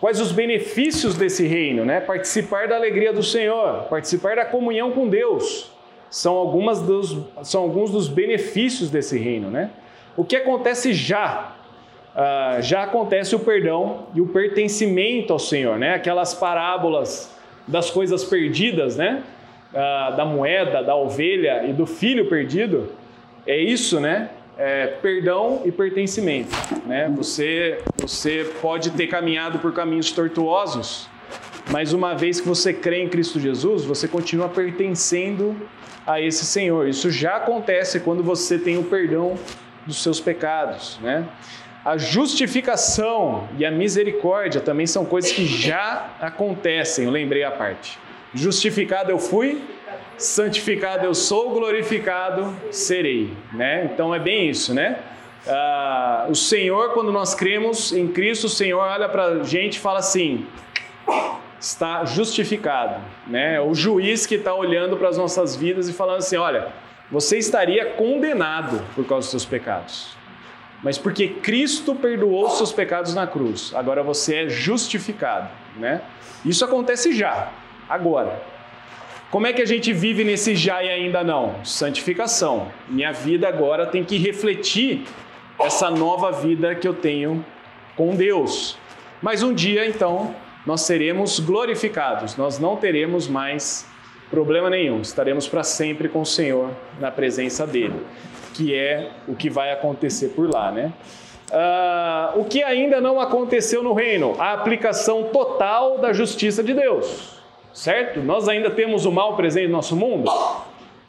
[0.00, 2.00] Quais os benefícios desse reino, né?
[2.00, 5.69] Participar da alegria do Senhor, participar da comunhão com Deus,
[6.10, 9.70] são, algumas dos, são alguns dos benefícios desse reino, né?
[10.16, 11.54] O que acontece já?
[12.14, 15.94] Ah, já acontece o perdão e o pertencimento ao Senhor, né?
[15.94, 17.34] Aquelas parábolas
[17.66, 19.22] das coisas perdidas, né?
[19.72, 22.88] Ah, da moeda, da ovelha e do filho perdido.
[23.46, 24.30] É isso, né?
[24.58, 26.54] É, perdão e pertencimento.
[26.84, 27.10] Né?
[27.16, 31.08] Você, você pode ter caminhado por caminhos tortuosos,
[31.70, 35.56] mas uma vez que você crê em Cristo Jesus, você continua pertencendo
[36.06, 36.88] a esse Senhor.
[36.88, 39.36] Isso já acontece quando você tem o perdão
[39.86, 40.98] dos seus pecados.
[41.00, 41.24] Né?
[41.84, 47.04] A justificação e a misericórdia também são coisas que já acontecem.
[47.04, 47.98] Eu lembrei a parte.
[48.34, 49.62] Justificado eu fui,
[50.18, 53.90] santificado eu sou, glorificado serei, né?
[53.92, 54.98] Então é bem isso, né?
[55.48, 59.80] Ah, o Senhor, quando nós cremos em Cristo, o Senhor olha para a gente e
[59.80, 60.46] fala assim:
[61.60, 63.60] está justificado, né?
[63.60, 66.68] O juiz que está olhando para as nossas vidas e falando assim: olha,
[67.10, 70.16] você estaria condenado por causa dos seus pecados,
[70.82, 76.00] mas porque Cristo perdoou os seus pecados na cruz, agora você é justificado, né?
[76.44, 77.50] Isso acontece já,
[77.88, 78.42] agora.
[79.30, 81.64] Como é que a gente vive nesse já e ainda não?
[81.64, 82.66] Santificação.
[82.88, 85.04] Minha vida agora tem que refletir
[85.56, 87.44] essa nova vida que eu tenho
[87.94, 88.76] com Deus.
[89.22, 90.34] Mas um dia, então,
[90.66, 93.86] nós seremos glorificados, nós não teremos mais
[94.30, 98.00] problema nenhum, estaremos para sempre com o Senhor na presença dele,
[98.54, 100.92] que é o que vai acontecer por lá, né?
[101.52, 104.36] Ah, o que ainda não aconteceu no reino?
[104.38, 107.40] A aplicação total da justiça de Deus
[107.72, 108.20] certo?
[108.20, 110.30] Nós ainda temos o mal presente no nosso mundo?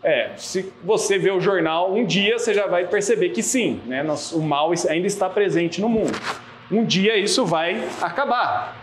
[0.03, 4.03] É, se você vê o jornal um dia, você já vai perceber que sim, né?
[4.33, 6.17] O mal ainda está presente no mundo.
[6.71, 8.80] Um dia isso vai acabar.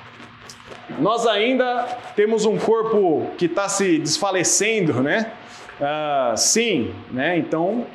[0.99, 1.84] Nós ainda
[2.16, 5.32] temos um corpo que está se desfalecendo, né?
[5.80, 7.36] Ah, sim, né?
[7.36, 7.86] Então,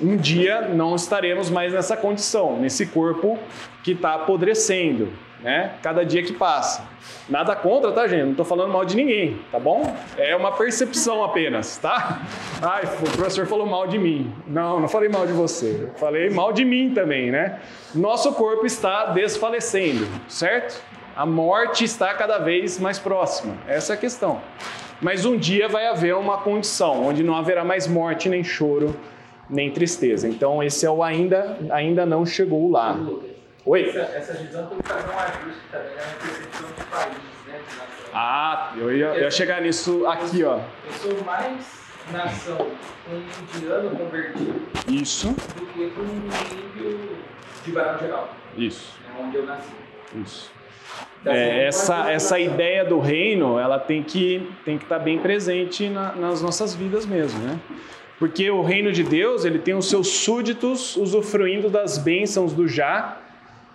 [0.00, 3.38] um dia não estaremos mais nessa condição, nesse corpo
[3.82, 5.72] que está apodrecendo, né?
[5.82, 6.86] Cada dia que passa.
[7.28, 8.22] Nada contra, tá, gente?
[8.22, 9.94] Não estou falando mal de ninguém, tá bom?
[10.16, 12.22] É uma percepção apenas, tá?
[12.62, 14.32] Ai, o professor falou mal de mim.
[14.46, 15.90] Não, não falei mal de você.
[15.96, 17.58] Falei mal de mim também, né?
[17.94, 20.82] Nosso corpo está desfalecendo, certo?
[21.18, 23.56] A morte está cada vez mais próxima.
[23.66, 24.40] Essa é a questão.
[25.00, 28.94] Mas um dia vai haver uma condição onde não haverá mais morte, nem choro,
[29.50, 30.28] nem tristeza.
[30.28, 32.96] Então, esse é o ainda, ainda não chegou lá.
[33.66, 33.88] Oi?
[33.88, 37.14] Essa, essa visão tem que fazer um ajuste também na percepção de país,
[37.48, 37.60] né?
[38.14, 40.60] Ah, eu ia, eu ia chegar nisso aqui, ó.
[40.86, 41.66] Eu sou mais
[42.12, 42.64] nação
[43.10, 44.54] um indiano convertido
[44.86, 47.16] Isso, do que um índio
[47.64, 49.72] de Barão Geral, isso, é onde eu nasci.
[50.14, 50.57] isso.
[51.26, 56.12] É, essa, essa ideia do reino, ela tem que tem que estar bem presente na-
[56.14, 57.58] nas nossas vidas mesmo, né?
[58.18, 63.16] Porque o reino de Deus, ele tem os seus súditos usufruindo das bênçãos do já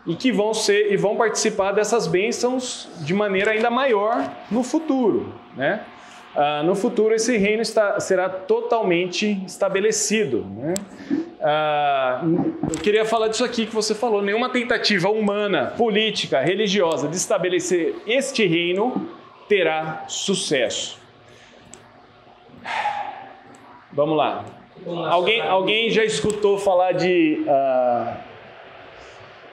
[0.05, 5.33] e que vão ser e vão participar dessas bênçãos de maneira ainda maior no futuro,
[5.55, 5.81] né?
[6.35, 10.73] Ah, no futuro esse reino está, será totalmente estabelecido, né?
[11.45, 12.21] Ah,
[12.71, 14.21] eu queria falar disso aqui que você falou.
[14.21, 19.09] Nenhuma tentativa humana, política, religiosa de estabelecer este reino
[19.49, 20.97] terá sucesso.
[23.91, 24.45] Vamos lá.
[25.09, 28.17] Alguém, alguém já escutou falar de ah,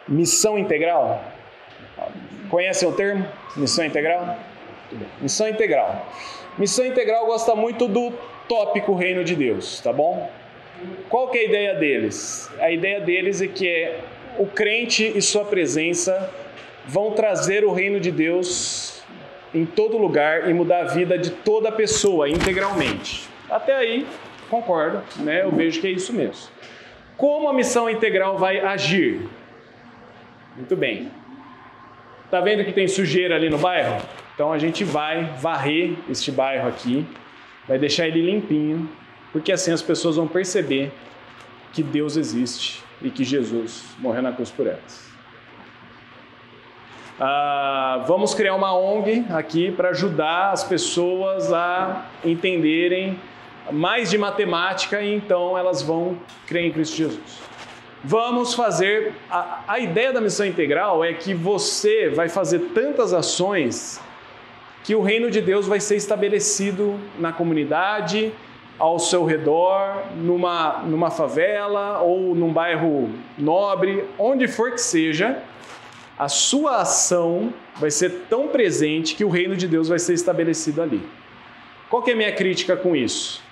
[0.07, 1.25] missão integral?
[2.49, 3.27] Conhecem o termo?
[3.57, 4.39] Missão integral?
[5.21, 6.07] Missão integral.
[6.57, 8.13] Missão integral gosta muito do
[8.49, 10.31] tópico reino de Deus, tá bom?
[11.09, 12.51] Qual que é a ideia deles?
[12.59, 14.01] A ideia deles é que é
[14.39, 16.31] o crente e sua presença
[16.87, 19.03] vão trazer o reino de Deus
[19.55, 23.29] em todo lugar e mudar a vida de toda pessoa integralmente.
[23.51, 24.07] Até aí,
[24.49, 25.43] concordo, né?
[25.43, 26.49] Eu vejo que é isso mesmo.
[27.17, 29.21] Como a missão integral vai agir?
[30.57, 31.11] Muito bem.
[32.31, 34.01] Tá vendo que tem sujeira ali no bairro?
[34.35, 37.05] Então a gente vai varrer este bairro aqui,
[37.67, 38.89] vai deixar ele limpinho,
[39.33, 40.93] porque assim as pessoas vão perceber
[41.73, 45.11] que Deus existe e que Jesus morreu na cruz por elas.
[47.19, 53.21] Ah, vamos criar uma ONG aqui para ajudar as pessoas a entenderem
[53.71, 57.51] mais de matemática e então elas vão crer em Cristo Jesus.
[58.03, 59.13] Vamos fazer.
[59.31, 64.01] A, a ideia da missão integral é que você vai fazer tantas ações
[64.83, 68.33] que o reino de Deus vai ser estabelecido na comunidade,
[68.81, 75.43] ao seu redor, numa, numa favela ou num bairro nobre, onde for que seja,
[76.19, 80.81] a sua ação vai ser tão presente que o reino de Deus vai ser estabelecido
[80.81, 81.03] ali.
[81.91, 83.43] Qual que é a minha crítica com isso?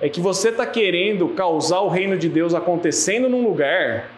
[0.00, 4.10] É que você está querendo causar o reino de Deus acontecendo num lugar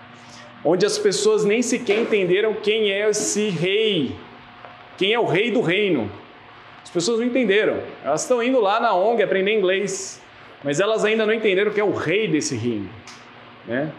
[0.62, 4.15] onde as pessoas nem sequer entenderam quem é esse rei,
[4.99, 6.11] quem é o rei do reino.
[6.83, 7.79] As pessoas não entenderam.
[8.05, 10.23] Elas estão indo lá na ONG aprender inglês,
[10.65, 12.89] mas elas ainda não entenderam que é o rei desse reino.
[13.66, 13.93] Né?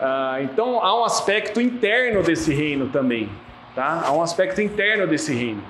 [0.00, 3.30] Ah, então há um aspecto interno desse reino também.
[3.74, 4.02] Tá?
[4.04, 5.62] Há um aspecto interno desse reino.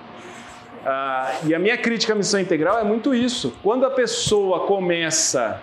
[0.86, 3.54] Ah, e a minha crítica à missão integral é muito isso.
[3.62, 5.60] Quando a pessoa começa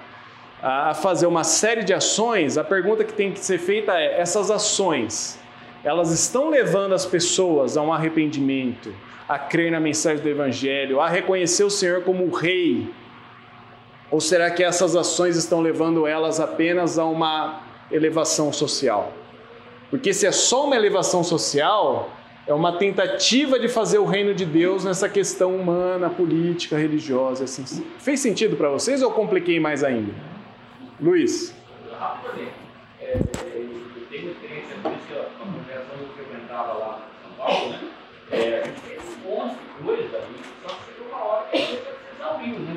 [0.61, 4.51] a fazer uma série de ações, a pergunta que tem que ser feita é: essas
[4.51, 5.39] ações,
[5.83, 8.93] elas estão levando as pessoas a um arrependimento,
[9.27, 12.87] a crer na mensagem do Evangelho, a reconhecer o Senhor como o Rei?
[14.11, 17.61] Ou será que essas ações estão levando elas apenas a uma
[17.91, 19.11] elevação social?
[19.89, 22.09] Porque se é só uma elevação social,
[22.47, 27.45] é uma tentativa de fazer o reino de Deus nessa questão humana, política, religiosa.
[27.45, 27.63] Assim.
[27.97, 30.13] Fez sentido para vocês ou compliquei mais ainda?
[30.99, 31.55] Luiz.
[33.01, 37.69] É, eu tenho experiência com isso, a congregação que eu frequentava lá em São Paulo,
[37.69, 37.79] né?
[38.31, 38.63] É,
[39.25, 40.21] um monte de coisa,
[40.63, 41.81] só que chegou uma hora que a gente
[42.15, 42.74] exauriu, né?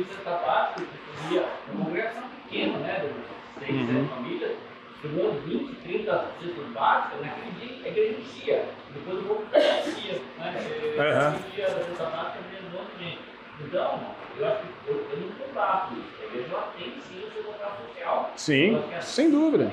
[0.00, 1.44] Serviço sabático, que fazia
[1.74, 3.00] uma congregação pequena, né?
[3.00, 4.56] De seis, sete famílias,
[5.02, 8.64] chegou 20, 30 cestas básicas, naquele dia a igreja enchia,
[8.94, 10.54] depois o povo enchia, né?
[10.96, 11.48] Uhum.
[11.48, 13.18] Enchia da cesta básica mesmo, um monte de gente.
[13.60, 14.00] Então,
[14.38, 16.22] eu acho que eu, eu não combato isso.
[16.22, 18.32] A igreja ela tem sim o seu papel social.
[18.36, 19.70] Sim, Eu que assim, sem dúvida.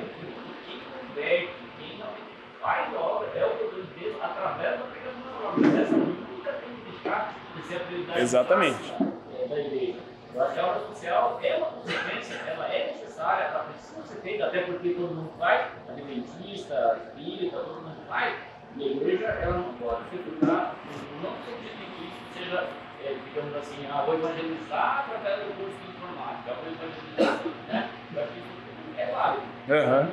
[0.65, 2.21] Quem converte, quem realmente
[2.61, 5.81] faz a obra, é o poder de Deus através da pregação da palavra.
[5.81, 8.93] Essa nunca tem que deixar de ser a prioridade Exatamente.
[9.39, 10.16] é, da igreja.
[10.37, 14.89] A obra social é uma consequência, ela é necessária, ela precisa ser feita, até porque
[14.89, 18.35] todo mundo faz, adventista, espírita, todo mundo faz.
[18.75, 20.75] E a igreja, ela não pode ficar,
[21.23, 22.67] não no sentido de que isso seja,
[23.03, 27.89] é, digamos assim, ah, vou evangelizar através do curso de informática, vou evangelizar, né?
[28.13, 28.47] Eu acho que isso
[28.95, 29.43] é válido.
[29.71, 30.07] Aham.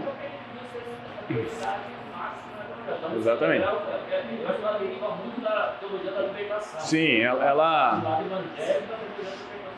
[1.28, 3.16] Então.
[3.16, 3.62] Exatamente.
[3.62, 6.80] Eu acho que ela deriva muito da teologia da libertação.
[6.80, 8.02] Sim, ela, ela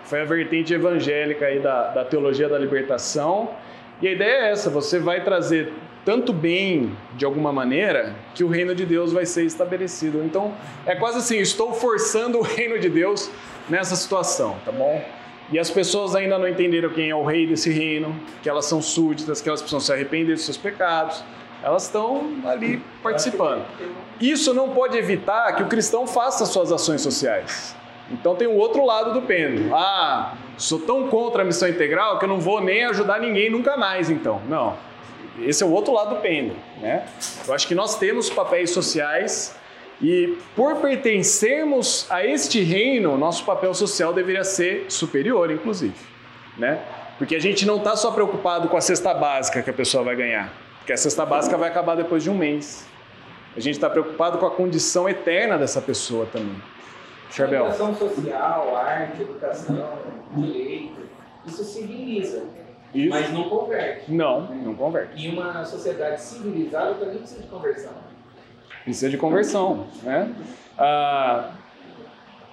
[0.06, 3.50] Foi a vertente evangélica aí da, da teologia da libertação.
[4.00, 5.72] E a ideia é essa: você vai trazer
[6.04, 10.22] tanto bem de alguma maneira que o reino de Deus vai ser estabelecido.
[10.24, 10.54] Então
[10.86, 13.30] é quase assim: estou forçando o reino de Deus
[13.68, 15.04] nessa situação, tá bom?
[15.50, 18.80] E as pessoas ainda não entenderam quem é o rei desse reino, que elas são
[18.82, 21.22] súditas, que elas precisam se arrepender dos seus pecados.
[21.62, 23.64] Elas estão ali participando.
[24.20, 27.76] Isso não pode evitar que o cristão faça suas ações sociais.
[28.10, 29.74] Então tem o outro lado do pêndulo.
[29.74, 33.76] Ah, sou tão contra a missão integral que eu não vou nem ajudar ninguém nunca
[33.76, 34.40] mais, então.
[34.48, 34.76] Não.
[35.40, 37.06] Esse é o outro lado do pêndulo, né?
[37.46, 39.54] Eu acho que nós temos papéis sociais
[40.00, 45.94] e por pertencermos a este reino, nosso papel social deveria ser superior, inclusive,
[46.56, 46.80] né?
[47.18, 50.16] Porque a gente não está só preocupado com a cesta básica que a pessoa vai
[50.16, 52.86] ganhar, porque a cesta básica vai acabar depois de um mês.
[53.56, 56.56] A gente está preocupado com a condição eterna dessa pessoa também.
[57.30, 57.66] Charbel.
[57.66, 59.98] Educação social, arte, educação,
[60.36, 61.00] direito,
[61.46, 62.44] isso civiliza,
[62.94, 63.10] Isso.
[63.10, 64.12] mas não converte.
[64.12, 65.26] Não, não converte.
[65.26, 67.92] E uma sociedade civilizada também precisa de conversão.
[68.84, 70.32] Precisa de conversão, né?
[70.78, 71.50] Ah,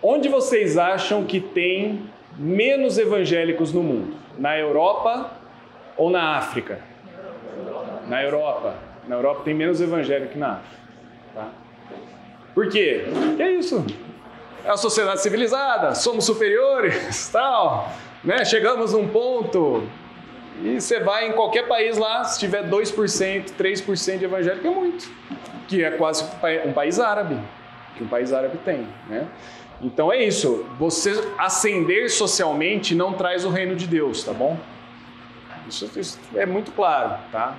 [0.06, 2.02] Onde vocês acham que tem
[2.38, 4.18] menos evangélicos no mundo?
[4.38, 5.32] Na Europa
[5.96, 6.80] ou na África?
[8.10, 8.76] Na Europa.
[9.08, 10.84] Na Europa tem menos evangélico que na África.
[11.34, 11.48] Tá?
[12.54, 13.06] Por quê?
[13.38, 13.86] Que é isso?
[14.64, 17.92] É a sociedade civilizada, somos superiores, tal.
[18.24, 18.46] Né?
[18.46, 19.84] Chegamos num ponto
[20.62, 25.12] e você vai em qualquer país lá, se tiver 2%, 3% de evangélico, é muito.
[25.68, 26.24] Que é quase
[26.66, 27.38] um país árabe,
[27.98, 29.28] que um país árabe tem, né?
[29.82, 30.66] Então é isso.
[30.80, 34.58] Você ascender socialmente não traz o reino de Deus, tá bom?
[35.68, 37.58] Isso, isso é muito claro, tá?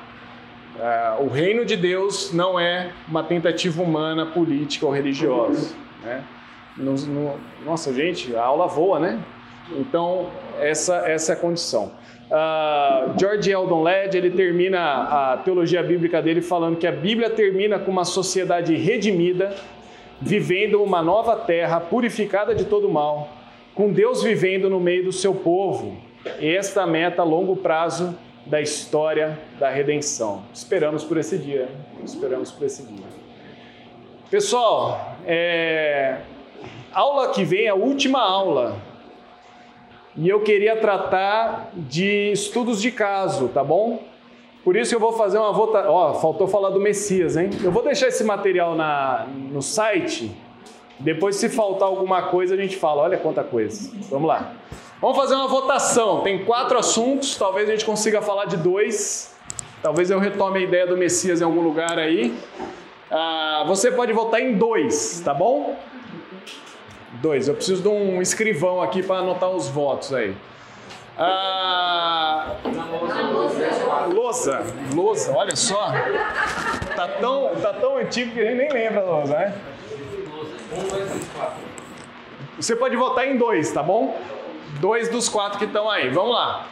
[0.77, 6.25] Uh, o reino de Deus não é uma tentativa humana, política ou religiosa, né?
[6.77, 7.35] No, no,
[7.65, 9.23] nossa, gente, a aula voa, né?
[9.71, 10.31] Então,
[10.61, 11.93] essa, essa é a condição.
[12.25, 17.79] Uh, George Eldon Led, ele termina a teologia bíblica dele falando que a Bíblia termina
[17.79, 19.55] com uma sociedade redimida,
[20.21, 23.29] vivendo uma nova terra purificada de todo mal,
[23.75, 25.97] com Deus vivendo no meio do seu povo.
[26.41, 30.43] Esta é meta a longo prazo da história da redenção.
[30.53, 31.69] Esperamos por esse dia.
[32.03, 33.07] Esperamos por esse dia.
[34.31, 36.19] Pessoal, é...
[36.95, 38.77] aula que vem, a última aula.
[40.17, 44.03] E eu queria tratar de estudos de caso, tá bom?
[44.63, 45.93] Por isso eu vou fazer uma votação.
[45.93, 47.51] Ó, faltou falar do Messias, hein?
[47.63, 50.35] Eu vou deixar esse material na, no site.
[50.99, 53.03] Depois, se faltar alguma coisa, a gente fala.
[53.03, 53.93] Olha quanta coisa.
[54.09, 54.53] Vamos lá.
[55.01, 56.23] Vamos fazer uma votação.
[56.23, 57.37] Tem quatro assuntos.
[57.37, 59.37] Talvez a gente consiga falar de dois.
[59.83, 62.35] Talvez eu retome a ideia do Messias em algum lugar aí.
[63.11, 65.77] Ah, você pode votar em dois, tá bom?
[67.21, 67.49] Dois.
[67.49, 70.37] Eu preciso de um escrivão aqui para anotar os votos aí.
[71.17, 72.57] Ah,
[74.93, 75.93] lousa, olha só.
[76.97, 79.55] Tá tão, tá tão antigo que a gente nem lembra a lousa, né?
[82.57, 84.19] Você pode votar em dois, tá bom?
[84.81, 86.09] Dois dos quatro que estão aí.
[86.11, 86.67] Vamos lá.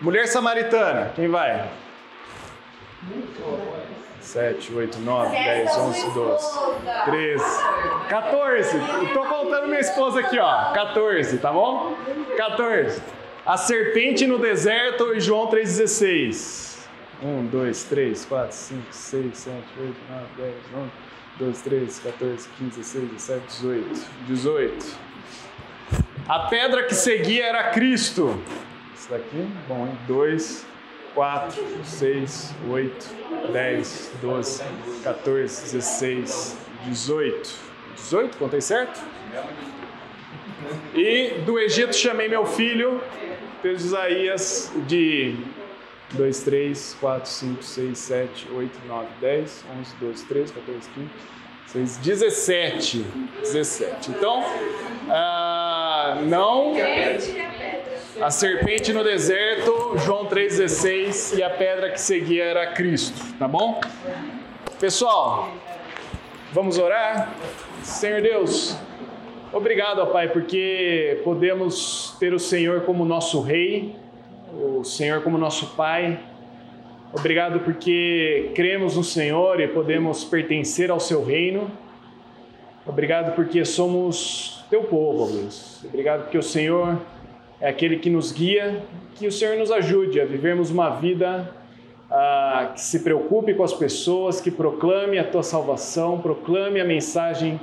[0.00, 1.68] Mulher samaritana, quem vai?
[4.28, 6.58] 7, 8, 9, 10, 11, 12,
[7.06, 7.44] 13,
[8.10, 8.76] 14.
[9.06, 10.70] Estou contando minha esposa aqui, ó.
[10.74, 11.96] 14, tá bom?
[12.36, 13.00] 14.
[13.46, 16.76] A serpente no deserto, João 3,16.
[17.22, 20.90] 1, 2, 3, 4, 5, 6, 7, 8, 9, 10, 11,
[21.38, 24.06] 12, 13, 14, 15, 16, 17, 18.
[24.26, 24.98] 18.
[26.28, 28.38] A pedra que seguia era Cristo.
[28.94, 29.98] Isso daqui, bom, hein?
[30.06, 30.66] 2,
[31.18, 33.06] 4, 6, 8,
[33.52, 34.62] 10, 12,
[35.02, 37.54] 14, 16, 18.
[37.96, 39.00] 18, contei certo?
[40.94, 43.02] E do Egito chamei meu filho,
[43.60, 45.34] Pedro Isaías, de
[46.12, 51.10] 2, 3, 4, 5, 6, 7, 8, 9, 10, 11, 12, 13, 14, 15,
[51.74, 53.04] 16, 17.
[53.42, 54.10] 17.
[54.12, 54.44] Então,
[55.10, 56.74] ah, não.
[58.20, 63.80] A serpente no deserto, João 3,16, e a pedra que seguia era Cristo, tá bom?
[64.80, 65.52] Pessoal,
[66.52, 67.32] vamos orar?
[67.82, 68.76] Senhor Deus,
[69.52, 73.94] obrigado, ó Pai, porque podemos ter o Senhor como nosso Rei,
[74.52, 76.18] o Senhor como nosso Pai.
[77.12, 81.70] Obrigado porque cremos no Senhor e podemos pertencer ao Seu reino.
[82.84, 85.84] Obrigado porque somos Teu povo, Deus.
[85.84, 86.98] Obrigado porque o Senhor
[87.60, 88.82] é aquele que nos guia,
[89.14, 91.52] que o Senhor nos ajude a vivermos uma vida
[92.10, 97.60] ah, que se preocupe com as pessoas, que proclame a tua salvação, proclame a mensagem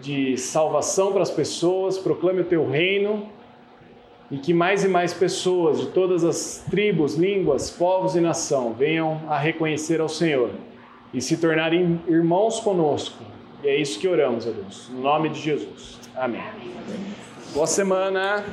[0.00, 3.26] de salvação para as pessoas, proclame o teu reino
[4.30, 9.20] e que mais e mais pessoas de todas as tribos, línguas, povos e nação venham
[9.28, 10.50] a reconhecer ao Senhor
[11.12, 13.22] e se tornarem irmãos conosco.
[13.62, 14.90] E é isso que oramos, a Deus.
[14.90, 15.98] No nome de Jesus.
[16.14, 16.42] Amém.
[17.54, 18.44] Boa semana.